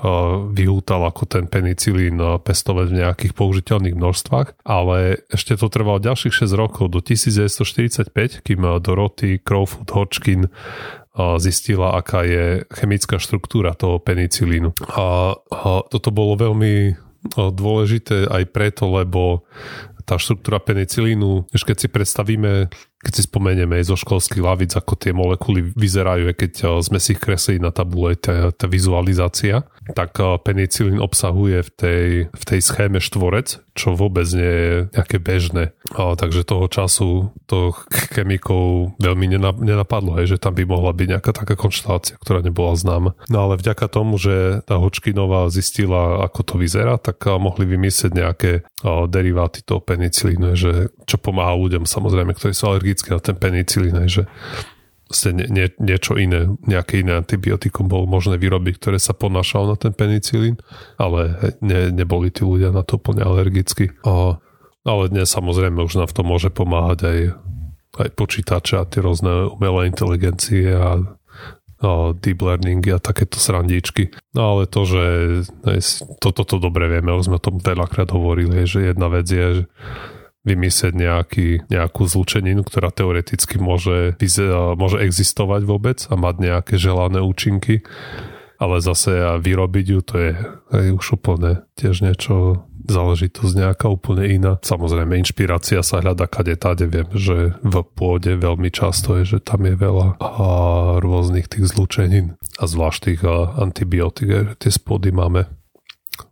vyhútal 0.52 1.08
ako 1.08 1.24
ten 1.32 1.48
penicilín 1.48 2.20
pestovať 2.44 2.86
v 2.92 2.98
nejakých 3.08 3.34
použiteľných 3.40 3.96
množstvách, 3.96 4.68
ale 4.68 5.24
ešte 5.32 5.56
to 5.56 5.72
trvalo 5.72 6.04
ďalších 6.04 6.44
6 6.44 6.52
rokov 6.60 6.92
do 6.92 7.00
1945, 7.00 8.44
kým 8.44 8.62
Dorothy 8.84 9.40
Crowfoot 9.40 9.88
Hodgkin 9.96 10.52
zistila, 11.38 11.94
aká 11.94 12.26
je 12.26 12.66
chemická 12.74 13.22
štruktúra 13.22 13.78
toho 13.78 14.02
penicilínu. 14.02 14.74
A, 14.98 15.38
a 15.38 15.60
toto 15.86 16.10
bolo 16.10 16.34
veľmi 16.38 16.98
dôležité 17.34 18.28
aj 18.28 18.44
preto, 18.52 18.90
lebo 18.90 19.46
tá 20.04 20.20
štruktúra 20.20 20.60
penicilínu, 20.60 21.48
už 21.48 21.62
keď 21.64 21.78
si 21.80 21.88
predstavíme 21.88 22.68
keď 23.04 23.14
si 23.20 23.22
spomenieme 23.28 23.84
zo 23.84 24.00
školských 24.00 24.40
lavic, 24.40 24.72
ako 24.80 24.96
tie 24.96 25.12
molekuly 25.12 25.76
vyzerajú, 25.76 26.32
keď 26.32 26.52
eh, 26.64 26.68
sme 26.80 26.98
si 27.04 27.14
ich 27.14 27.22
kreslili 27.22 27.60
na 27.60 27.76
tabule, 27.76 28.16
tá, 28.16 28.56
tá 28.56 28.66
vizualizácia, 28.66 29.68
tak 29.92 30.16
eh, 30.24 30.40
penicilín 30.40 31.04
obsahuje 31.04 31.68
v 31.68 31.70
tej, 31.76 32.08
v 32.32 32.44
tej 32.48 32.60
schéme 32.64 33.04
štvorec, 33.04 33.60
čo 33.76 34.00
vôbec 34.00 34.26
nie 34.32 34.48
je 34.56 34.74
nejaké 34.96 35.20
bežné. 35.20 35.76
A, 35.92 36.16
takže 36.16 36.48
toho 36.48 36.72
času 36.72 37.36
to 37.44 37.76
chemikov 38.16 38.96
veľmi 39.04 39.36
nenapadlo, 39.60 40.16
hej, 40.16 40.36
že 40.36 40.38
tam 40.40 40.56
by 40.56 40.64
mohla 40.64 40.96
byť 40.96 41.08
nejaká 41.12 41.32
taká 41.36 41.60
konštalácia, 41.60 42.16
ktorá 42.24 42.40
nebola 42.40 42.72
známa. 42.80 43.20
No 43.28 43.38
ale 43.44 43.60
vďaka 43.60 43.92
tomu, 43.92 44.16
že 44.16 44.64
tá 44.64 44.80
Hočkinová 44.80 45.52
zistila, 45.52 46.24
ako 46.24 46.40
to 46.48 46.56
vyzerá, 46.56 46.96
tak 46.96 47.20
mohli 47.28 47.68
vymyslieť 47.68 48.12
nejaké 48.16 48.52
deriváty 49.12 49.60
toho 49.68 49.84
penicilínu, 49.84 50.56
že 50.56 50.88
čo 51.04 51.20
pomáha 51.20 51.52
ľuďom 51.60 51.84
samozrejme, 51.84 52.32
ktorí 52.32 52.56
sú 52.56 52.72
alergickí 52.72 53.12
na 53.12 53.20
ten 53.20 53.36
penicilín, 53.36 54.00
že 54.08 54.24
vlastne 55.04 55.46
nie, 55.46 55.48
nie, 55.52 55.68
niečo 55.78 56.18
iné, 56.18 56.48
nejaké 56.66 57.04
iné 57.06 57.20
antibiotikum 57.20 57.86
bolo 57.86 58.10
možné 58.10 58.40
vyrobiť, 58.40 58.82
ktoré 58.82 58.98
sa 58.98 59.14
ponášalo 59.14 59.76
na 59.76 59.78
ten 59.78 59.94
penicilín, 59.94 60.58
ale 60.98 61.38
ne, 61.62 61.94
neboli 61.94 62.34
tí 62.34 62.42
ľudia 62.42 62.74
na 62.74 62.82
to 62.82 62.98
úplne 62.98 63.22
alergickí. 63.22 63.94
A, 64.08 64.42
ale 64.84 65.12
dnes 65.12 65.28
samozrejme 65.32 65.80
už 65.84 66.00
nám 66.00 66.08
v 66.12 66.16
tom 66.16 66.28
môže 66.28 66.52
pomáhať 66.52 67.00
aj, 67.04 67.20
aj 68.04 68.10
počítače 68.16 68.80
a 68.80 68.88
tie 68.88 69.00
rôzne 69.04 69.52
umelé 69.56 69.90
inteligencie 69.90 70.72
a 70.72 71.02
a 71.84 72.16
deep 72.16 72.40
learningy 72.40 72.96
a 72.96 73.04
takéto 73.04 73.38
srandičky. 73.44 74.16
No 74.32 74.56
ale 74.56 74.72
to, 74.72 74.88
že 74.88 75.04
toto 76.24 76.48
to, 76.48 76.56
to 76.56 76.64
dobre 76.64 76.88
vieme, 76.88 77.12
už 77.12 77.28
sme 77.28 77.38
o 77.38 77.44
tom 77.44 77.60
veľakrát 77.60 78.08
hovorili, 78.16 78.64
že 78.64 78.88
jedna 78.88 79.12
vec 79.12 79.28
je, 79.28 79.48
že 79.60 79.64
vymyslieť 80.44 80.94
nejaký, 80.96 81.48
nejakú 81.72 82.04
zlučeninu, 82.04 82.68
ktorá 82.68 82.92
teoreticky 82.92 83.60
môže, 83.60 84.16
môže 84.76 84.98
existovať 85.00 85.62
vôbec 85.64 86.04
a 86.12 86.16
mať 86.20 86.36
nejaké 86.40 86.76
želané 86.76 87.24
účinky, 87.24 87.84
ale 88.64 88.80
zase 88.80 89.12
a 89.20 89.36
vyrobiť 89.36 89.86
ju, 89.92 90.00
to 90.00 90.16
je 90.16 90.32
aj 90.72 90.86
už 90.96 91.20
úplne 91.20 91.68
tiež 91.76 92.00
niečo 92.00 92.64
záležitosť 92.84 93.54
nejaká 93.56 93.88
úplne 93.88 94.28
iná. 94.28 94.60
Samozrejme, 94.60 95.16
inšpirácia 95.20 95.80
sa 95.84 96.04
hľada 96.04 96.28
kade 96.28 96.56
tade. 96.60 96.84
Viem, 96.88 97.08
že 97.16 97.56
v 97.64 97.76
pôde 97.84 98.36
veľmi 98.36 98.72
často 98.72 99.20
je, 99.20 99.36
že 99.36 99.40
tam 99.40 99.64
je 99.64 99.76
veľa 99.76 100.20
a 100.20 100.48
rôznych 101.00 101.48
tých 101.48 101.72
zlučenín 101.72 102.36
a 102.60 102.64
zvlášť 102.68 103.00
tých 103.08 103.22
antibiotík, 103.60 104.60
tie 104.60 104.72
spody 104.72 105.16
máme 105.16 105.48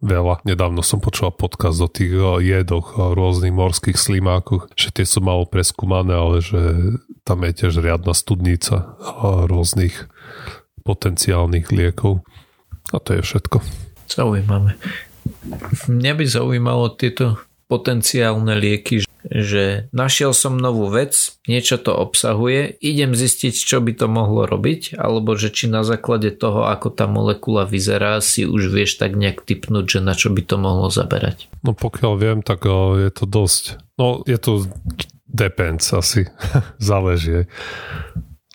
veľa. 0.03 0.43
Nedávno 0.45 0.83
som 0.83 0.99
počul 0.99 1.31
podcast 1.31 1.79
o 1.81 1.89
tých 1.89 2.13
jedoch, 2.43 2.99
o 2.99 3.15
rôznych 3.15 3.55
morských 3.55 3.95
slimákoch, 3.97 4.75
že 4.75 4.91
tie 4.91 5.07
sú 5.07 5.23
malo 5.23 5.47
preskúmané, 5.47 6.13
ale 6.13 6.43
že 6.43 6.59
tam 7.23 7.47
je 7.47 7.51
tiež 7.63 7.79
riadna 7.79 8.11
studnica 8.11 8.99
rôznych 9.47 10.11
potenciálnych 10.83 11.69
liekov. 11.71 12.25
A 12.91 12.97
to 12.99 13.15
je 13.17 13.21
všetko. 13.23 13.63
Zaujímavé. 14.11 14.75
Mňa 15.87 16.13
by 16.17 16.25
zaujímalo 16.27 16.91
tieto 16.97 17.39
potenciálne 17.71 18.59
lieky, 18.59 19.07
že 19.23 19.87
našiel 19.95 20.35
som 20.35 20.59
novú 20.59 20.91
vec, 20.91 21.39
niečo 21.47 21.79
to 21.79 21.95
obsahuje, 21.95 22.75
idem 22.83 23.15
zistiť, 23.15 23.53
čo 23.55 23.79
by 23.79 23.95
to 23.95 24.11
mohlo 24.11 24.43
robiť, 24.43 24.99
alebo 24.99 25.39
že 25.39 25.55
či 25.55 25.71
na 25.71 25.87
základe 25.87 26.35
toho, 26.35 26.67
ako 26.67 26.91
tá 26.91 27.07
molekula 27.07 27.63
vyzerá, 27.63 28.19
si 28.19 28.43
už 28.43 28.67
vieš 28.67 28.99
tak 28.99 29.15
nejak 29.15 29.47
typnúť, 29.47 29.85
že 29.87 29.99
na 30.03 30.19
čo 30.19 30.35
by 30.35 30.43
to 30.43 30.59
mohlo 30.59 30.91
zaberať. 30.91 31.47
No 31.63 31.71
pokiaľ 31.71 32.13
viem, 32.19 32.39
tak 32.43 32.67
je 32.67 33.11
to 33.13 33.23
dosť, 33.23 33.79
no 33.95 34.19
je 34.27 34.35
to 34.35 34.67
depends 35.31 35.87
asi, 35.95 36.27
záleží. 36.81 37.47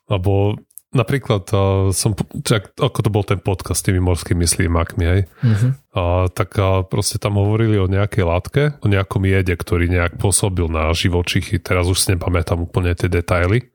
Lebo 0.06 0.60
napríklad 0.96 1.44
uh, 1.52 1.92
som, 1.92 2.16
čak, 2.42 2.72
ako 2.80 2.98
to 3.04 3.10
bol 3.12 3.22
ten 3.22 3.36
podcast 3.36 3.84
s 3.84 3.86
tými 3.86 4.00
morskými 4.00 4.48
slímakmi, 4.48 5.04
hej, 5.04 5.20
uh-huh. 5.28 5.70
uh, 5.92 6.24
tak 6.32 6.56
uh, 6.56 6.82
proste 6.88 7.20
tam 7.20 7.36
hovorili 7.36 7.76
o 7.76 7.86
nejakej 7.86 8.24
látke, 8.24 8.62
o 8.80 8.86
nejakom 8.88 9.22
jede, 9.28 9.52
ktorý 9.52 9.92
nejak 9.92 10.16
pôsobil 10.16 10.66
na 10.72 10.88
živočichy, 10.96 11.60
teraz 11.60 11.86
už 11.86 12.00
si 12.00 12.16
nepamätám 12.16 12.64
úplne 12.64 12.96
tie 12.96 13.12
detaily, 13.12 13.68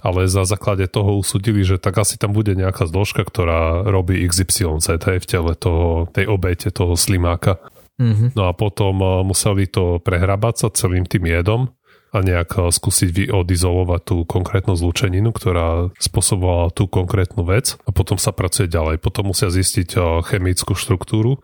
ale 0.00 0.24
za 0.26 0.48
základe 0.48 0.88
toho 0.88 1.20
usudili, 1.20 1.60
že 1.60 1.76
tak 1.76 2.00
asi 2.00 2.16
tam 2.16 2.32
bude 2.32 2.56
nejaká 2.56 2.88
zložka, 2.88 3.20
ktorá 3.20 3.84
robí 3.84 4.24
XYZ 4.24 4.96
hej, 4.96 5.18
v 5.20 5.26
tele 5.28 5.52
toho, 5.52 6.08
tej 6.08 6.24
obete 6.24 6.72
toho 6.72 6.96
slimáka. 6.96 7.60
Uh-huh. 8.00 8.32
No 8.32 8.48
a 8.48 8.56
potom 8.56 8.96
uh, 9.04 9.20
museli 9.20 9.68
to 9.68 10.00
prehrabať 10.00 10.54
sa 10.56 10.68
celým 10.72 11.04
tým 11.04 11.28
jedom 11.28 11.68
a 12.10 12.18
nejak 12.20 12.50
eh, 12.58 12.62
skúsiť 12.70 13.30
odizolovať 13.30 14.00
tú 14.02 14.16
konkrétnu 14.26 14.74
zlúčeninu, 14.74 15.30
ktorá 15.30 15.94
spôsobovala 15.98 16.74
tú 16.74 16.90
konkrétnu 16.90 17.46
vec 17.46 17.78
a 17.86 17.90
potom 17.94 18.18
sa 18.18 18.34
pracuje 18.34 18.66
ďalej. 18.66 18.98
Potom 18.98 19.30
musia 19.30 19.50
zistiť 19.50 19.88
eh, 19.96 20.02
chemickú 20.26 20.74
štruktúru 20.74 21.38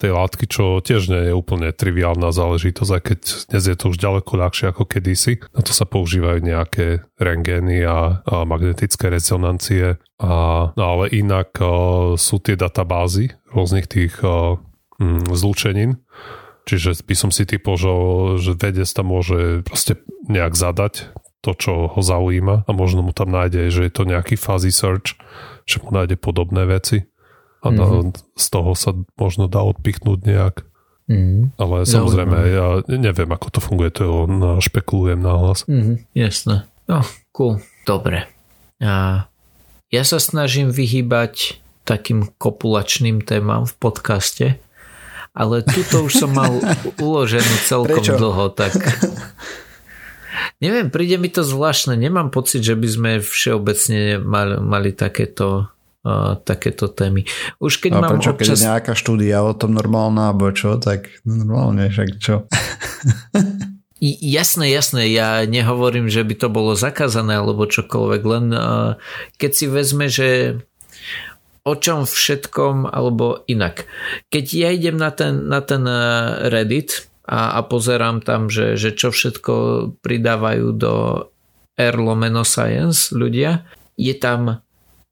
tej 0.00 0.16
látky, 0.16 0.48
čo 0.48 0.80
tiež 0.80 1.12
nie 1.12 1.22
je 1.28 1.36
úplne 1.36 1.68
triviálna 1.76 2.32
záležitosť, 2.32 2.90
aj 2.96 3.02
keď 3.04 3.20
dnes 3.52 3.64
je 3.68 3.76
to 3.76 3.92
už 3.92 4.00
ďaleko 4.00 4.32
ľahšie 4.32 4.72
ako 4.72 4.88
kedysi. 4.88 5.44
Na 5.52 5.60
to 5.60 5.76
sa 5.76 5.84
používajú 5.84 6.40
nejaké 6.40 7.04
rengény 7.20 7.84
a, 7.84 8.24
a 8.24 8.48
magnetické 8.48 9.12
rezonancie, 9.12 10.00
a, 10.20 10.32
no 10.72 10.84
ale 10.84 11.12
inak 11.12 11.52
a, 11.60 11.64
eh, 11.64 11.72
sú 12.16 12.40
tie 12.40 12.56
databázy 12.56 13.36
rôznych 13.52 13.88
tých 13.88 14.20
a, 14.24 14.56
mm, 15.00 15.32
Čiže 16.70 17.02
by 17.02 17.14
som 17.18 17.34
si 17.34 17.42
typol, 17.42 17.74
že, 17.74 17.90
že 18.38 18.52
vedec 18.54 18.86
tam 18.86 19.10
môže 19.10 19.66
proste 19.66 19.98
nejak 20.30 20.54
zadať 20.54 21.10
to, 21.42 21.50
čo 21.58 21.90
ho 21.90 21.98
zaujíma 21.98 22.62
a 22.62 22.70
možno 22.70 23.02
mu 23.02 23.10
tam 23.10 23.34
nájde, 23.34 23.74
že 23.74 23.90
je 23.90 23.92
to 23.92 24.06
nejaký 24.06 24.38
fuzzy 24.38 24.70
search, 24.70 25.18
že 25.66 25.82
mu 25.82 25.90
nájde 25.90 26.14
podobné 26.14 26.62
veci 26.70 27.10
a 27.58 27.74
mm-hmm. 27.74 28.38
z 28.38 28.46
toho 28.54 28.70
sa 28.78 28.94
možno 29.18 29.50
dá 29.50 29.66
odpichnúť 29.66 30.20
nejak. 30.22 30.62
Mm-hmm. 31.10 31.58
Ale 31.58 31.76
samozrejme, 31.82 32.36
ja 32.54 32.68
neviem, 32.86 33.30
ako 33.34 33.46
to 33.50 33.58
funguje, 33.58 33.90
to 33.90 34.06
on 34.06 34.62
špekulujem 34.62 35.18
na 35.18 35.34
hlas. 35.42 35.66
Mm-hmm, 35.66 36.06
jasné. 36.14 36.70
No, 36.86 37.02
cool. 37.34 37.58
Dobre. 37.82 38.30
A 38.78 39.26
ja 39.90 40.02
sa 40.06 40.22
snažím 40.22 40.70
vyhýbať 40.70 41.58
takým 41.82 42.30
kopulačným 42.38 43.26
témam 43.26 43.66
v 43.66 43.74
podcaste, 43.74 44.46
ale 45.34 45.62
tuto 45.62 46.06
už 46.06 46.12
som 46.26 46.30
mal 46.34 46.58
uloženú 46.98 47.54
celkom 47.66 48.02
Prečo? 48.02 48.18
dlho, 48.18 48.50
tak 48.50 48.74
neviem, 50.58 50.90
príde 50.90 51.16
mi 51.16 51.30
to 51.30 51.46
zvláštne, 51.46 51.94
nemám 51.94 52.30
pocit, 52.34 52.62
že 52.62 52.74
by 52.74 52.88
sme 52.88 53.10
všeobecne 53.22 54.20
mali, 54.20 54.56
mali 54.60 54.90
takéto 54.92 55.70
uh, 56.04 56.36
takéto 56.42 56.88
témy. 56.88 57.24
Už 57.60 57.80
keď 57.80 57.90
A 57.96 58.00
mám 58.02 58.10
prečo, 58.16 58.32
občas... 58.34 58.46
keď 58.46 58.56
je 58.56 58.66
nejaká 58.68 58.92
štúdia 58.96 59.44
o 59.44 59.52
tom 59.56 59.76
normálna, 59.76 60.32
alebo 60.32 60.50
čo, 60.52 60.76
tak 60.80 61.08
normálne, 61.24 61.88
však 61.88 62.08
čo? 62.20 62.44
Jasné, 64.00 64.72
jasné, 64.72 65.12
ja 65.12 65.44
nehovorím, 65.44 66.08
že 66.08 66.24
by 66.24 66.32
to 66.40 66.48
bolo 66.48 66.72
zakázané 66.72 67.36
alebo 67.36 67.68
čokoľvek, 67.68 68.22
len 68.24 68.44
uh, 68.48 68.96
keď 69.36 69.50
si 69.52 69.68
vezme, 69.68 70.08
že 70.08 70.56
o 71.64 71.74
čom 71.76 72.08
všetkom, 72.08 72.88
alebo 72.88 73.44
inak. 73.44 73.84
Keď 74.32 74.44
ja 74.56 74.70
idem 74.72 74.96
na 74.96 75.12
ten, 75.12 75.46
na 75.46 75.60
ten 75.60 75.84
eh, 75.84 76.48
Reddit 76.48 77.10
a, 77.28 77.56
a 77.56 77.60
pozerám 77.62 78.24
tam, 78.24 78.48
že, 78.48 78.80
že 78.80 78.96
čo 78.96 79.12
všetko 79.12 79.54
pridávajú 80.00 80.66
do 80.74 80.94
R 81.76 81.96
science 82.44 83.12
ľudia, 83.12 83.64
je 83.96 84.12
tam 84.16 84.60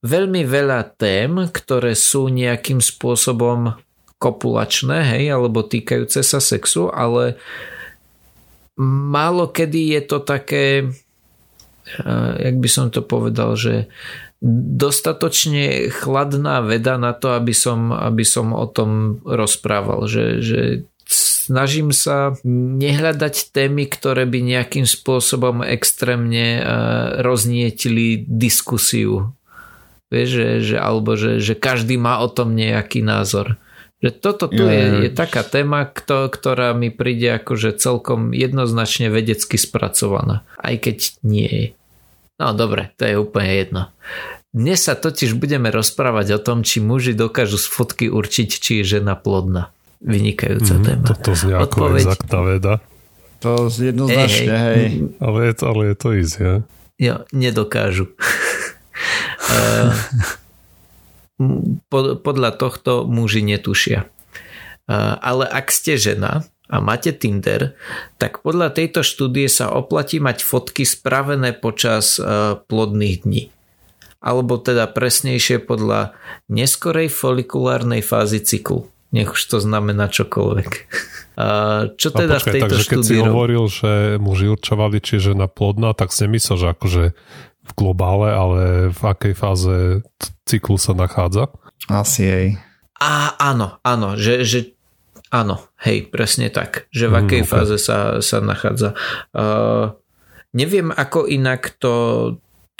veľmi 0.04 0.42
veľa 0.44 0.96
tém, 0.96 1.32
ktoré 1.48 1.92
sú 1.96 2.28
nejakým 2.32 2.80
spôsobom 2.80 3.76
kopulačné, 4.18 5.14
hej, 5.14 5.24
alebo 5.30 5.62
týkajúce 5.62 6.26
sa 6.26 6.42
sexu, 6.42 6.90
ale 6.90 7.38
málo 8.78 9.50
kedy 9.50 9.94
je 9.98 10.02
to 10.06 10.18
také, 10.22 10.90
eh, 12.02 12.32
jak 12.50 12.56
by 12.58 12.68
som 12.70 12.90
to 12.90 13.04
povedal, 13.04 13.54
že 13.54 13.87
dostatočne 14.44 15.90
chladná 15.90 16.62
veda 16.62 16.94
na 16.94 17.11
to, 17.11 17.35
aby 17.35 17.51
som, 17.51 17.90
aby 17.90 18.22
som 18.22 18.55
o 18.55 18.66
tom 18.70 19.18
rozprával. 19.27 20.07
Že, 20.07 20.24
že 20.38 20.61
snažím 21.09 21.90
sa 21.90 22.38
nehľadať 22.46 23.51
témy, 23.51 23.90
ktoré 23.90 24.29
by 24.29 24.38
nejakým 24.44 24.87
spôsobom 24.87 25.64
extrémne 25.64 26.61
eh, 26.61 26.64
roznietili 27.24 28.22
diskusiu. 28.29 29.35
Vieš, 30.09 30.29
že, 30.29 30.48
že, 30.64 30.77
alebo 30.81 31.20
že, 31.20 31.37
že 31.42 31.53
každý 31.53 32.01
má 32.01 32.24
o 32.24 32.33
tom 32.33 32.57
nejaký 32.57 33.05
názor. 33.05 33.61
Že 33.98 34.11
toto 34.22 34.46
tu 34.46 34.62
je, 34.62 35.11
je 35.11 35.11
taká 35.11 35.42
téma, 35.42 35.85
ktorá 35.90 36.70
mi 36.70 36.88
príde 36.88 37.35
akože 37.35 37.74
celkom 37.77 38.31
jednoznačne 38.31 39.11
vedecky 39.11 39.59
spracovaná. 39.59 40.46
Aj 40.55 40.79
keď 40.79 41.18
nie 41.27 41.51
je. 41.51 41.66
No 42.38 42.55
dobre, 42.55 42.94
to 42.94 43.03
je 43.03 43.18
úplne 43.18 43.51
jedno. 43.51 43.83
Dnes 44.55 44.81
sa 44.81 44.94
totiž 44.94 45.35
budeme 45.35 45.68
rozprávať 45.74 46.38
o 46.38 46.40
tom, 46.40 46.62
či 46.62 46.79
muži 46.79 47.12
dokážu 47.12 47.59
z 47.59 47.66
fotky 47.66 48.07
určiť, 48.09 48.48
či 48.48 48.70
je 48.81 48.98
žena 48.98 49.18
plodná. 49.18 49.74
Vynikajúca 49.98 50.79
mm, 50.79 50.83
téma. 50.87 51.05
Toto 51.05 51.35
znie 51.35 51.55
ako 51.59 51.66
Odpoveď... 51.66 52.03
exaktná 52.07 52.40
veda. 52.46 52.74
To 53.42 53.70
jednoznačne, 53.70 54.55
hej. 54.55 54.79
hej. 54.79 54.90
Ale, 55.18 55.38
je 55.51 55.55
to, 55.55 55.64
ale 55.66 55.83
je 55.90 55.96
to 55.98 56.09
easy, 56.14 56.38
ja? 56.38 56.57
Jo, 56.98 57.14
nedokážu. 57.35 58.07
Eh, 59.48 59.94
podľa 61.96 62.51
tohto 62.61 63.09
muži 63.09 63.40
netušia. 63.40 64.05
Eh, 64.05 65.14
ale 65.22 65.48
ak 65.48 65.72
ste 65.72 65.96
žena, 65.96 66.44
a 66.68 66.76
máte 66.85 67.16
Tinder, 67.16 67.72
tak 68.20 68.44
podľa 68.44 68.76
tejto 68.76 69.00
štúdie 69.00 69.48
sa 69.48 69.72
oplatí 69.72 70.20
mať 70.20 70.44
fotky 70.44 70.85
spravené 70.85 71.57
počas 71.57 72.20
e, 72.20 72.61
plodných 72.61 73.24
dní. 73.24 73.42
Alebo 74.20 74.61
teda 74.61 74.90
presnejšie 74.90 75.64
podľa 75.64 76.12
neskorej 76.52 77.09
folikulárnej 77.09 78.04
fázy 78.04 78.44
cyklu. 78.44 78.90
Nech 79.09 79.33
už 79.33 79.40
to 79.48 79.59
znamená 79.64 80.12
čokoľvek. 80.12 80.70
Čo 81.96 82.09
teda 82.11 82.37
počkaj, 82.37 82.50
v 82.50 82.54
tejto 82.59 82.66
takže 82.66 82.85
keď 82.90 82.98
si 83.07 83.16
hovoril, 83.22 83.64
že 83.70 84.18
muži 84.18 84.50
určovali, 84.52 84.98
či 84.98 85.22
žena 85.22 85.46
plodná, 85.46 85.94
tak 85.94 86.11
si 86.11 86.26
nemyslel, 86.26 86.57
že 86.59 86.68
akože 86.74 87.04
v 87.68 87.72
globále, 87.78 88.28
ale 88.35 88.62
v 88.90 89.02
akej 89.07 89.35
fáze 89.38 89.76
cyklu 90.44 90.76
sa 90.76 90.98
nachádza? 90.98 91.48
Asi 91.87 92.26
jej. 92.26 92.48
A 92.98 93.38
áno, 93.38 93.78
áno, 93.87 94.18
že, 94.18 94.42
že 94.42 94.74
Áno, 95.28 95.60
hej, 95.84 96.08
presne 96.08 96.48
tak. 96.48 96.88
Že 96.88 97.04
v 97.08 97.14
mm, 97.14 97.20
akej 97.20 97.40
mm, 97.40 97.46
okay. 97.46 97.52
fáze 97.52 97.76
sa, 97.76 97.98
sa 98.24 98.38
nachádza. 98.40 98.96
Uh, 99.36 99.92
neviem, 100.56 100.88
ako 100.88 101.28
inak 101.28 101.76
to, 101.76 101.94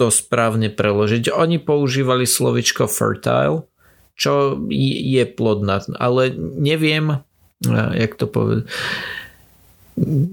to 0.01 0.09
správne 0.09 0.73
preložiť. 0.73 1.29
Oni 1.29 1.61
používali 1.61 2.25
slovičko 2.25 2.89
fertile, 2.89 3.69
čo 4.19 4.59
je 4.73 5.25
plodná, 5.29 5.85
ale 6.01 6.33
neviem, 6.39 7.23
jak 7.95 8.13
to 8.17 8.27
povedať. 8.27 8.67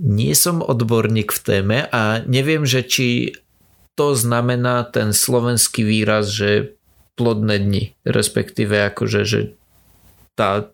Nie 0.06 0.34
som 0.38 0.62
odborník 0.62 1.34
v 1.34 1.42
téme 1.42 1.78
a 1.90 2.22
neviem, 2.26 2.66
že 2.70 2.86
či 2.86 3.34
to 3.98 4.14
znamená 4.14 4.86
ten 4.88 5.16
slovenský 5.16 5.82
výraz, 5.82 6.30
že 6.30 6.78
plodné 7.16 7.64
dni, 7.64 7.84
respektíve 8.04 8.76
akože, 8.92 9.22
že 9.24 9.40
tá, 10.36 10.68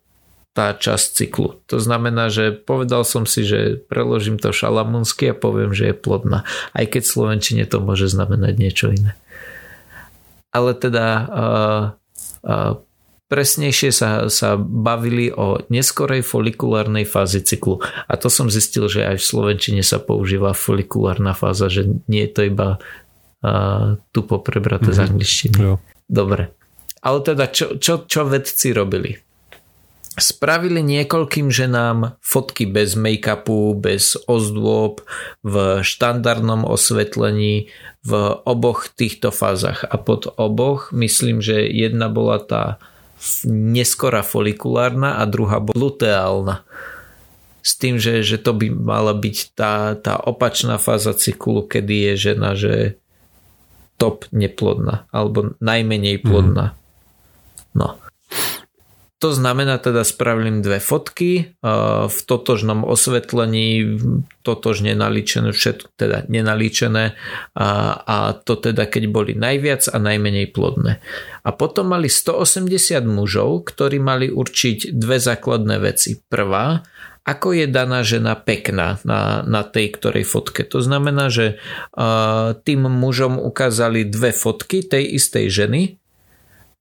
tá 0.51 0.75
časť 0.75 1.07
cyklu. 1.15 1.63
To 1.71 1.79
znamená, 1.79 2.27
že 2.27 2.51
povedal 2.51 3.07
som 3.07 3.23
si, 3.23 3.47
že 3.47 3.79
preložím 3.87 4.35
to 4.35 4.51
šalamúnsky 4.51 5.31
a 5.31 5.37
poviem, 5.37 5.71
že 5.71 5.91
je 5.91 5.95
plodná. 5.95 6.43
Aj 6.75 6.85
keď 6.85 7.07
v 7.07 7.13
Slovenčine 7.15 7.63
to 7.63 7.79
môže 7.79 8.11
znamenať 8.11 8.53
niečo 8.59 8.91
iné. 8.91 9.15
Ale 10.51 10.75
teda 10.75 11.07
uh, 11.07 11.83
uh, 12.43 12.73
presnejšie 13.31 13.95
sa, 13.95 14.27
sa 14.27 14.59
bavili 14.59 15.31
o 15.31 15.63
neskorej 15.71 16.19
folikulárnej 16.27 17.07
fázi 17.07 17.39
cyklu. 17.39 17.79
A 18.11 18.19
to 18.19 18.27
som 18.27 18.51
zistil, 18.51 18.91
že 18.91 19.07
aj 19.07 19.23
v 19.23 19.27
Slovenčine 19.31 19.83
sa 19.87 20.03
používa 20.03 20.51
folikulárna 20.51 21.31
fáza, 21.31 21.71
že 21.71 21.87
nie 22.11 22.27
je 22.27 22.31
to 22.35 22.41
iba 22.43 22.69
uh, 22.75 23.95
tupo 24.11 24.43
prebraté 24.43 24.91
mm-hmm. 24.91 24.99
z 24.99 24.99
mhm. 24.99 25.07
angličtiny. 25.07 25.57
Jo. 25.63 25.73
Dobre. 26.11 26.51
Ale 26.99 27.23
teda 27.23 27.47
čo, 27.47 27.79
čo, 27.79 28.03
čo 28.03 28.27
vedci 28.27 28.75
robili? 28.75 29.30
Spravili 30.21 30.85
niekoľkým 30.85 31.49
ženám 31.49 32.21
fotky 32.21 32.69
bez 32.69 32.93
make-upu, 32.93 33.73
bez 33.75 34.15
ozdôb, 34.29 35.01
v 35.41 35.81
štandardnom 35.81 36.63
osvetlení 36.63 37.73
v 38.05 38.11
oboch 38.45 38.89
týchto 38.93 39.33
fázach. 39.33 39.85
A 39.85 39.97
pod 39.97 40.29
oboch 40.37 40.93
myslím, 40.93 41.41
že 41.41 41.65
jedna 41.65 42.07
bola 42.07 42.37
tá 42.41 42.63
neskora 43.45 44.25
folikulárna 44.25 45.21
a 45.21 45.25
druhá 45.29 45.61
bola 45.61 45.77
luteálna. 45.77 46.55
S 47.61 47.77
tým, 47.77 48.01
že, 48.01 48.25
že 48.25 48.41
to 48.41 48.57
by 48.57 48.73
mala 48.73 49.13
byť 49.13 49.37
tá, 49.53 49.93
tá 49.93 50.17
opačná 50.17 50.81
fáza 50.81 51.13
cyklu, 51.13 51.69
kedy 51.69 52.13
je 52.13 52.13
žena, 52.17 52.57
že 52.57 52.97
top 54.01 54.25
neplodná 54.33 55.05
alebo 55.13 55.53
najmenej 55.61 56.25
plodná. 56.25 56.73
Mm. 56.73 56.77
No. 57.77 57.87
To 59.21 59.29
znamená 59.29 59.77
teda 59.77 60.01
spravili 60.01 60.49
dve 60.65 60.81
fotky 60.81 61.53
v 62.09 62.19
totožnom 62.25 62.81
osvetlení, 62.81 64.01
totožne 64.41 64.97
nalíčené, 64.97 65.53
všetko 65.53 65.93
teda 65.93 66.25
nenalíčené 66.25 67.13
a, 67.53 67.69
a 68.01 68.17
to 68.33 68.57
teda 68.57 68.89
keď 68.89 69.13
boli 69.13 69.37
najviac 69.37 69.85
a 69.93 70.01
najmenej 70.01 70.49
plodné. 70.49 71.05
A 71.45 71.49
potom 71.53 71.93
mali 71.93 72.09
180 72.09 72.65
mužov, 73.05 73.69
ktorí 73.69 74.01
mali 74.01 74.33
určiť 74.33 74.89
dve 74.89 75.21
základné 75.21 75.77
veci. 75.77 76.17
Prvá, 76.17 76.81
ako 77.21 77.53
je 77.53 77.69
daná 77.69 78.01
žena 78.01 78.33
pekná 78.33 78.97
na, 79.05 79.45
na 79.45 79.61
tej 79.61 79.93
ktorej 80.01 80.25
fotke. 80.25 80.65
To 80.65 80.81
znamená, 80.81 81.29
že 81.29 81.61
uh, 81.93 82.57
tým 82.57 82.89
mužom 82.89 83.37
ukázali 83.37 84.09
dve 84.09 84.33
fotky 84.33 84.81
tej 84.81 85.21
istej 85.21 85.45
ženy 85.53 86.00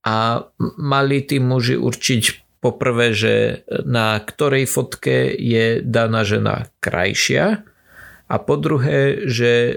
a 0.05 0.49
mali 0.81 1.21
tí 1.25 1.37
muži 1.41 1.77
určiť 1.77 2.23
poprvé, 2.61 3.17
že 3.17 3.65
na 3.89 4.21
ktorej 4.21 4.69
fotke 4.69 5.33
je 5.33 5.81
daná 5.81 6.25
žena 6.25 6.69
krajšia 6.85 7.65
a 8.31 8.35
po 8.39 8.55
druhé, 8.55 9.27
že 9.27 9.51
e, 9.51 9.73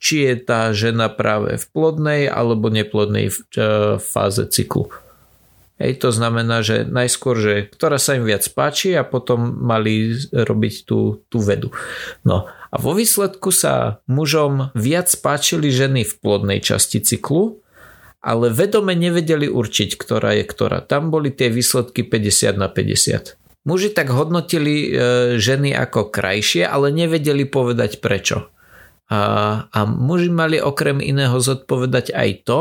či 0.00 0.24
je 0.24 0.34
tá 0.40 0.72
žena 0.72 1.12
práve 1.12 1.60
v 1.60 1.64
plodnej 1.68 2.32
alebo 2.32 2.72
neplodnej 2.72 3.28
e, 3.28 3.34
fáze 4.00 4.48
cyklu. 4.48 4.88
Hej, 5.80 6.00
to 6.00 6.08
znamená, 6.12 6.60
že 6.60 6.84
najskôr, 6.84 7.40
že 7.40 7.54
ktorá 7.68 7.96
sa 7.96 8.16
im 8.16 8.24
viac 8.24 8.44
páči 8.52 8.96
a 8.96 9.04
potom 9.04 9.64
mali 9.64 10.12
robiť 10.32 10.74
tú, 10.84 11.24
tú 11.32 11.40
vedu. 11.40 11.72
No 12.24 12.48
a 12.48 12.76
vo 12.76 12.92
výsledku 12.92 13.48
sa 13.52 14.04
mužom 14.04 14.72
viac 14.76 15.08
páčili 15.20 15.72
ženy 15.72 16.04
v 16.04 16.12
plodnej 16.20 16.60
časti 16.60 17.00
cyklu 17.00 17.60
ale 18.20 18.52
vedome 18.52 18.92
nevedeli 18.92 19.48
určiť, 19.48 19.96
ktorá 19.96 20.36
je 20.36 20.44
ktorá. 20.44 20.84
Tam 20.84 21.08
boli 21.08 21.32
tie 21.32 21.48
výsledky 21.48 22.04
50 22.04 22.60
na 22.60 22.68
50. 22.68 23.40
Muži 23.64 23.92
tak 23.92 24.08
hodnotili 24.12 24.88
e, 24.88 24.90
ženy 25.36 25.76
ako 25.76 26.08
krajšie, 26.08 26.64
ale 26.64 26.92
nevedeli 26.92 27.44
povedať 27.44 28.00
prečo. 28.00 28.48
A, 29.10 29.20
a 29.68 29.80
muži 29.84 30.32
mali 30.32 30.56
okrem 30.60 31.02
iného 31.02 31.36
zodpovedať 31.40 32.12
aj 32.14 32.30
to, 32.46 32.60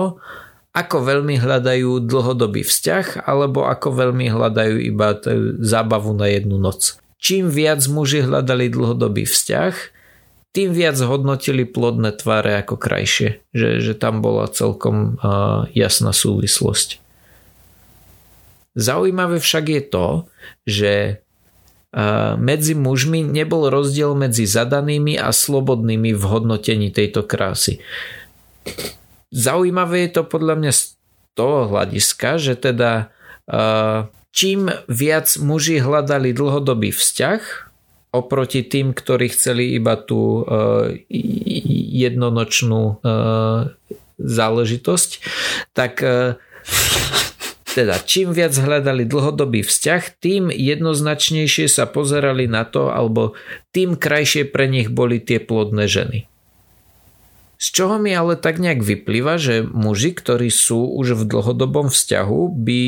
ako 0.76 0.98
veľmi 1.02 1.40
hľadajú 1.40 2.04
dlhodobý 2.08 2.64
vzťah, 2.64 3.28
alebo 3.28 3.68
ako 3.68 3.96
veľmi 3.96 4.32
hľadajú 4.32 4.76
iba 4.80 5.18
zábavu 5.60 6.16
na 6.16 6.30
jednu 6.32 6.56
noc. 6.62 7.00
Čím 7.20 7.52
viac 7.52 7.84
muži 7.92 8.24
hľadali 8.24 8.72
dlhodobý 8.72 9.28
vzťah, 9.28 9.99
tým 10.52 10.74
viac 10.74 10.98
hodnotili 10.98 11.66
plodné 11.66 12.14
tváre 12.14 12.58
ako 12.60 12.76
krajšie. 12.76 13.46
Že, 13.54 13.70
že 13.86 13.94
tam 13.94 14.22
bola 14.26 14.50
celkom 14.50 15.18
uh, 15.22 15.70
jasná 15.78 16.14
súvislosť. 16.14 17.02
Zaujímavé 18.78 19.42
však 19.42 19.66
je 19.70 19.82
to, 19.82 20.08
že 20.64 20.94
medzi 22.38 22.78
mužmi 22.78 23.26
nebol 23.26 23.66
rozdiel 23.74 24.14
medzi 24.14 24.46
zadanými 24.46 25.18
a 25.18 25.34
slobodnými 25.34 26.14
v 26.14 26.22
hodnotení 26.22 26.94
tejto 26.94 27.26
krásy. 27.26 27.82
Zaujímavé 29.34 30.06
je 30.06 30.22
to 30.22 30.24
podľa 30.30 30.56
mňa 30.62 30.72
z 30.78 30.82
toho 31.34 31.66
hľadiska, 31.66 32.38
že 32.38 32.54
teda 32.62 33.10
čím 34.30 34.70
viac 34.86 35.34
muži 35.42 35.82
hľadali 35.82 36.30
dlhodobý 36.30 36.94
vzťah, 36.94 37.69
oproti 38.10 38.66
tým, 38.66 38.94
ktorí 38.98 39.30
chceli 39.30 39.78
iba 39.78 39.94
tú 39.94 40.42
uh, 40.42 40.90
jednonočnú 41.94 42.82
uh, 42.98 43.70
záležitosť, 44.18 45.10
tak 45.78 46.02
uh, 46.02 46.36
teda 47.70 48.02
čím 48.02 48.34
viac 48.34 48.58
hľadali 48.58 49.06
dlhodobý 49.06 49.62
vzťah, 49.62 50.02
tým 50.18 50.50
jednoznačnejšie 50.50 51.70
sa 51.70 51.86
pozerali 51.86 52.50
na 52.50 52.66
to, 52.66 52.90
alebo 52.90 53.38
tým 53.72 53.94
krajšie 53.94 54.50
pre 54.50 54.66
nich 54.66 54.90
boli 54.90 55.22
tie 55.22 55.38
plodné 55.38 55.86
ženy. 55.86 56.26
Z 57.60 57.68
čoho 57.76 58.00
mi 58.00 58.16
ale 58.16 58.40
tak 58.40 58.58
nejak 58.58 58.80
vyplýva, 58.80 59.36
že 59.36 59.68
muži, 59.68 60.16
ktorí 60.16 60.48
sú 60.48 60.96
už 60.96 61.20
v 61.20 61.24
dlhodobom 61.28 61.92
vzťahu, 61.92 62.42
by 62.56 62.82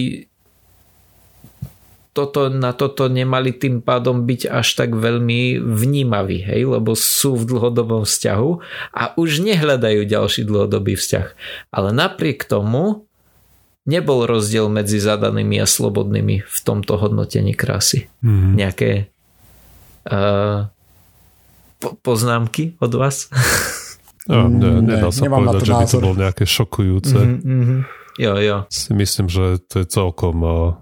toto, 2.12 2.52
na 2.52 2.76
toto 2.76 3.08
nemali 3.08 3.56
tým 3.56 3.80
pádom 3.80 4.28
byť 4.28 4.52
až 4.52 4.68
tak 4.76 4.92
veľmi 4.92 5.64
vnímaví, 5.64 6.44
hej, 6.44 6.68
lebo 6.68 6.92
sú 6.92 7.40
v 7.40 7.48
dlhodobom 7.48 8.04
vzťahu 8.04 8.52
a 8.92 9.04
už 9.16 9.40
nehľadajú 9.48 10.04
ďalší 10.04 10.44
dlhodobý 10.44 11.00
vzťah. 11.00 11.28
Ale 11.72 11.96
napriek 11.96 12.44
tomu 12.44 13.08
nebol 13.88 14.28
rozdiel 14.28 14.68
medzi 14.68 15.00
zadanými 15.00 15.58
a 15.64 15.66
slobodnými 15.66 16.44
v 16.44 16.58
tomto 16.68 17.00
hodnotení 17.00 17.56
krásy. 17.56 18.12
Mm-hmm. 18.22 18.54
Nejaké 18.60 18.92
uh, 20.12 20.68
po- 21.80 21.96
poznámky 22.04 22.76
od 22.84 22.92
vás? 22.94 23.32
No, 24.28 24.52
ne, 24.52 24.86
nedá 24.86 25.10
sa 25.10 25.26
povedať, 25.26 25.64
že 25.66 25.74
by 25.74 25.86
to 25.88 25.98
bolo 25.98 26.16
nejaké 26.20 26.46
šokujúce. 26.46 27.18
Mm-hmm. 27.42 27.80
Jo, 28.20 28.34
jo. 28.38 28.58
Si 28.68 28.92
myslím, 28.94 29.32
že 29.32 29.64
to 29.66 29.82
je 29.82 29.88
celkom 29.88 30.38
uh, 30.44 30.76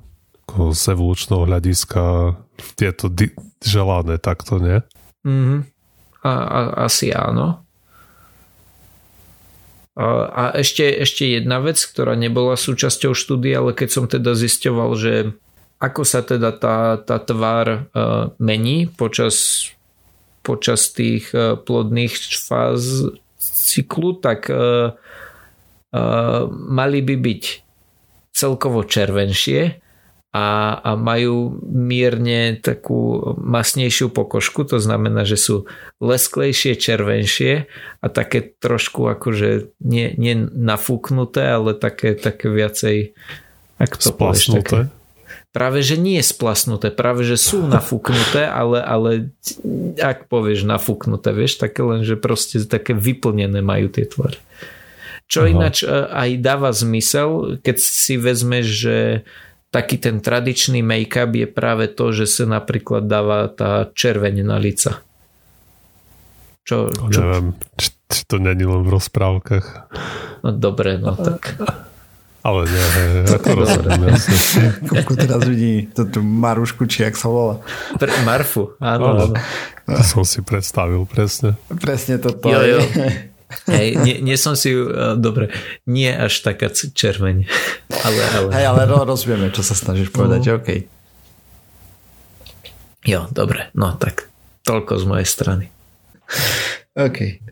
ako 0.50 0.74
z 0.74 0.98
evolučného 0.98 1.46
hľadiska 1.46 2.02
je 2.82 2.94
to 2.98 3.08
di- 3.14 3.38
želané 3.62 4.18
takto, 4.18 4.58
nie? 4.58 4.82
Mm-hmm. 5.22 5.60
A, 6.26 6.32
a, 6.34 6.60
asi 6.90 7.14
áno. 7.14 7.62
A, 9.94 10.06
a 10.26 10.44
ešte, 10.58 10.90
ešte 10.90 11.30
jedna 11.30 11.62
vec, 11.62 11.78
ktorá 11.78 12.18
nebola 12.18 12.58
súčasťou 12.58 13.14
štúdie, 13.14 13.54
ale 13.54 13.78
keď 13.78 13.90
som 13.94 14.06
teda 14.10 14.34
zisťoval, 14.34 14.90
že 14.98 15.14
ako 15.80 16.02
sa 16.04 16.26
teda 16.26 16.50
tá, 16.58 16.98
tá 16.98 17.22
tvár 17.22 17.88
uh, 17.94 18.34
mení 18.42 18.90
počas, 18.90 19.70
počas 20.42 20.92
tých 20.92 21.30
uh, 21.32 21.56
plodných 21.56 22.12
fáz 22.36 23.08
cyklu, 23.40 24.20
tak 24.20 24.52
uh, 24.52 24.92
uh, 24.92 26.42
mali 26.52 27.00
by 27.00 27.16
byť 27.16 27.44
celkovo 28.36 28.84
červenšie 28.84 29.89
a, 30.30 30.78
a 30.78 30.92
majú 30.94 31.58
mierne 31.66 32.54
takú 32.62 33.34
masnejšiu 33.42 34.14
pokožku, 34.14 34.62
to 34.62 34.78
znamená, 34.78 35.26
že 35.26 35.42
sú 35.42 35.66
lesklejšie, 35.98 36.78
červenšie 36.78 37.66
a 37.98 38.06
také 38.14 38.46
trošku 38.46 39.10
akože 39.10 39.74
nie, 39.82 40.14
nie 40.22 40.38
nafúknuté, 40.54 41.50
ale 41.50 41.74
také, 41.74 42.14
také 42.14 42.46
viacej 42.46 43.18
ako 43.82 43.96
to 43.98 44.12
povieš, 44.14 44.46
také, 44.54 44.80
práve 45.50 45.82
že 45.82 45.98
nie 45.98 46.22
splasnuté, 46.22 46.94
práve 46.94 47.26
že 47.26 47.40
sú 47.40 47.66
nafúknuté, 47.66 48.46
ale, 48.46 48.86
ale 48.86 49.10
ak 49.98 50.30
povieš 50.30 50.68
nafúknuté, 50.68 51.34
vieš, 51.34 51.58
také 51.58 51.82
len, 51.82 52.06
že 52.06 52.20
proste 52.20 52.62
také 52.70 52.94
vyplnené 52.94 53.66
majú 53.66 53.90
tie 53.90 54.06
tvary. 54.06 54.38
Čo 55.30 55.46
Aha. 55.46 55.50
ináč 55.50 55.82
e, 55.82 55.90
aj 55.90 56.30
dáva 56.42 56.70
zmysel, 56.74 57.62
keď 57.62 57.78
si 57.82 58.18
vezmeš, 58.18 58.66
že 58.66 58.98
taký 59.70 60.02
ten 60.02 60.22
tradičný 60.22 60.82
make-up 60.82 61.30
je 61.34 61.48
práve 61.50 61.90
to, 61.94 62.10
že 62.10 62.26
sa 62.26 62.46
napríklad 62.50 63.06
dáva 63.06 63.50
tá 63.50 63.90
červeň 63.94 64.42
na 64.42 64.58
lica. 64.58 65.02
Čo, 66.66 66.90
čo? 67.10 67.20
Neviem, 67.22 67.58
či, 67.78 67.90
či 68.10 68.22
to 68.30 68.38
není 68.38 68.66
len 68.66 68.86
v 68.86 68.94
rozprávkach. 68.94 69.66
No 70.46 70.50
dobre, 70.54 71.02
no 71.02 71.18
tak... 71.18 71.58
Ale 72.40 72.72
nie, 72.72 72.86
ako 73.36 73.52
rozumiem. 73.52 74.16
Koľko 74.88 75.14
teraz 75.20 75.44
vidí 75.44 75.92
tú 75.92 76.24
Marušku, 76.24 76.88
či 76.88 77.04
jak 77.04 77.20
sa 77.20 77.28
volá. 77.28 77.60
Pre, 78.00 78.08
Marfu, 78.24 78.80
áno. 78.80 79.12
áno. 79.12 79.36
To 79.84 80.04
som 80.08 80.24
si 80.24 80.40
predstavil, 80.40 81.04
presne. 81.04 81.60
Presne 81.68 82.16
toto. 82.16 82.48
Jo, 82.48 82.64
jo. 82.64 82.80
Hej, 83.66 83.98
nie, 84.06 84.16
nie 84.22 84.38
som 84.38 84.54
si, 84.54 84.70
uh, 84.70 85.18
dobre, 85.18 85.50
nie 85.90 86.10
až 86.14 86.46
taká 86.46 86.70
červeň. 86.70 87.50
Ale, 88.06 88.22
ale... 88.32 88.50
Hej, 88.56 88.66
ale 88.72 88.82
rozumieme, 88.88 89.52
čo 89.52 89.60
sa 89.60 89.76
snažíš 89.76 90.08
povedať, 90.16 90.40
no. 90.40 90.56
OK. 90.62 90.70
Jo, 93.04 93.28
dobre, 93.28 93.68
no 93.76 93.92
tak 94.00 94.32
toľko 94.64 95.04
z 95.04 95.06
mojej 95.10 95.28
strany. 95.28 95.66
OK. 96.96 97.44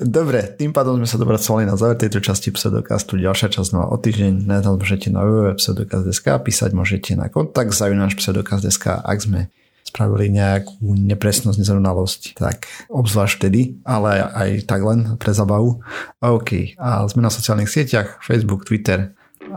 Dobre, 0.00 0.56
tým 0.56 0.72
pádom 0.72 0.96
sme 1.00 1.08
sa 1.08 1.20
dopracovali 1.20 1.68
na 1.68 1.76
záver 1.76 2.00
tejto 2.00 2.24
časti 2.24 2.48
pseudokastu. 2.48 3.20
Ďalšia 3.20 3.52
časť 3.52 3.68
znova 3.76 3.92
o 3.92 4.00
týždeň. 4.00 4.48
Nájsť 4.48 4.66
môžete 4.72 5.08
na 5.12 5.20
www.pseudokast.sk 5.24 6.26
písať 6.40 6.70
môžete 6.72 7.12
na 7.18 7.28
kontakt 7.28 7.76
zavináš 7.76 8.16
pseudokast.sk 8.16 9.04
ak 9.04 9.18
sme 9.20 9.52
spravili 9.90 10.30
nejakú 10.30 10.78
nepresnosť, 10.80 11.58
nezrovnalosť, 11.58 12.38
tak 12.38 12.70
obzvlášť 12.86 13.34
vtedy, 13.42 13.82
ale 13.82 14.22
aj 14.22 14.70
tak 14.70 14.80
len 14.86 15.18
pre 15.18 15.34
zabavu. 15.34 15.82
OK. 16.22 16.78
A 16.78 17.04
sme 17.10 17.26
na 17.26 17.34
sociálnych 17.34 17.68
sieťach, 17.68 18.22
Facebook, 18.22 18.64
Twitter, 18.64 19.12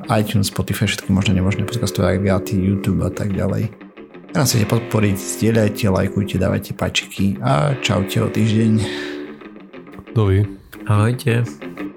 iTunes, 0.09 0.49
Spotify, 0.49 0.89
všetky 0.89 1.13
možné 1.13 1.38
nemožné 1.38 1.69
podcastové 1.69 2.17
agregáty, 2.17 2.57
YouTube 2.57 3.05
a 3.05 3.13
tak 3.13 3.31
ďalej. 3.31 3.69
Ak 4.34 4.41
nás 4.41 4.49
chcete 4.49 4.65
podporiť, 4.65 5.13
zdieľajte, 5.13 5.86
lajkujte, 5.93 6.41
dávajte 6.41 6.73
páčiky 6.73 7.38
a 7.45 7.77
čaute 7.86 8.17
o 8.17 8.27
týždeň. 8.34 8.71
Dovi. 10.17 10.41
Ahojte. 10.89 11.93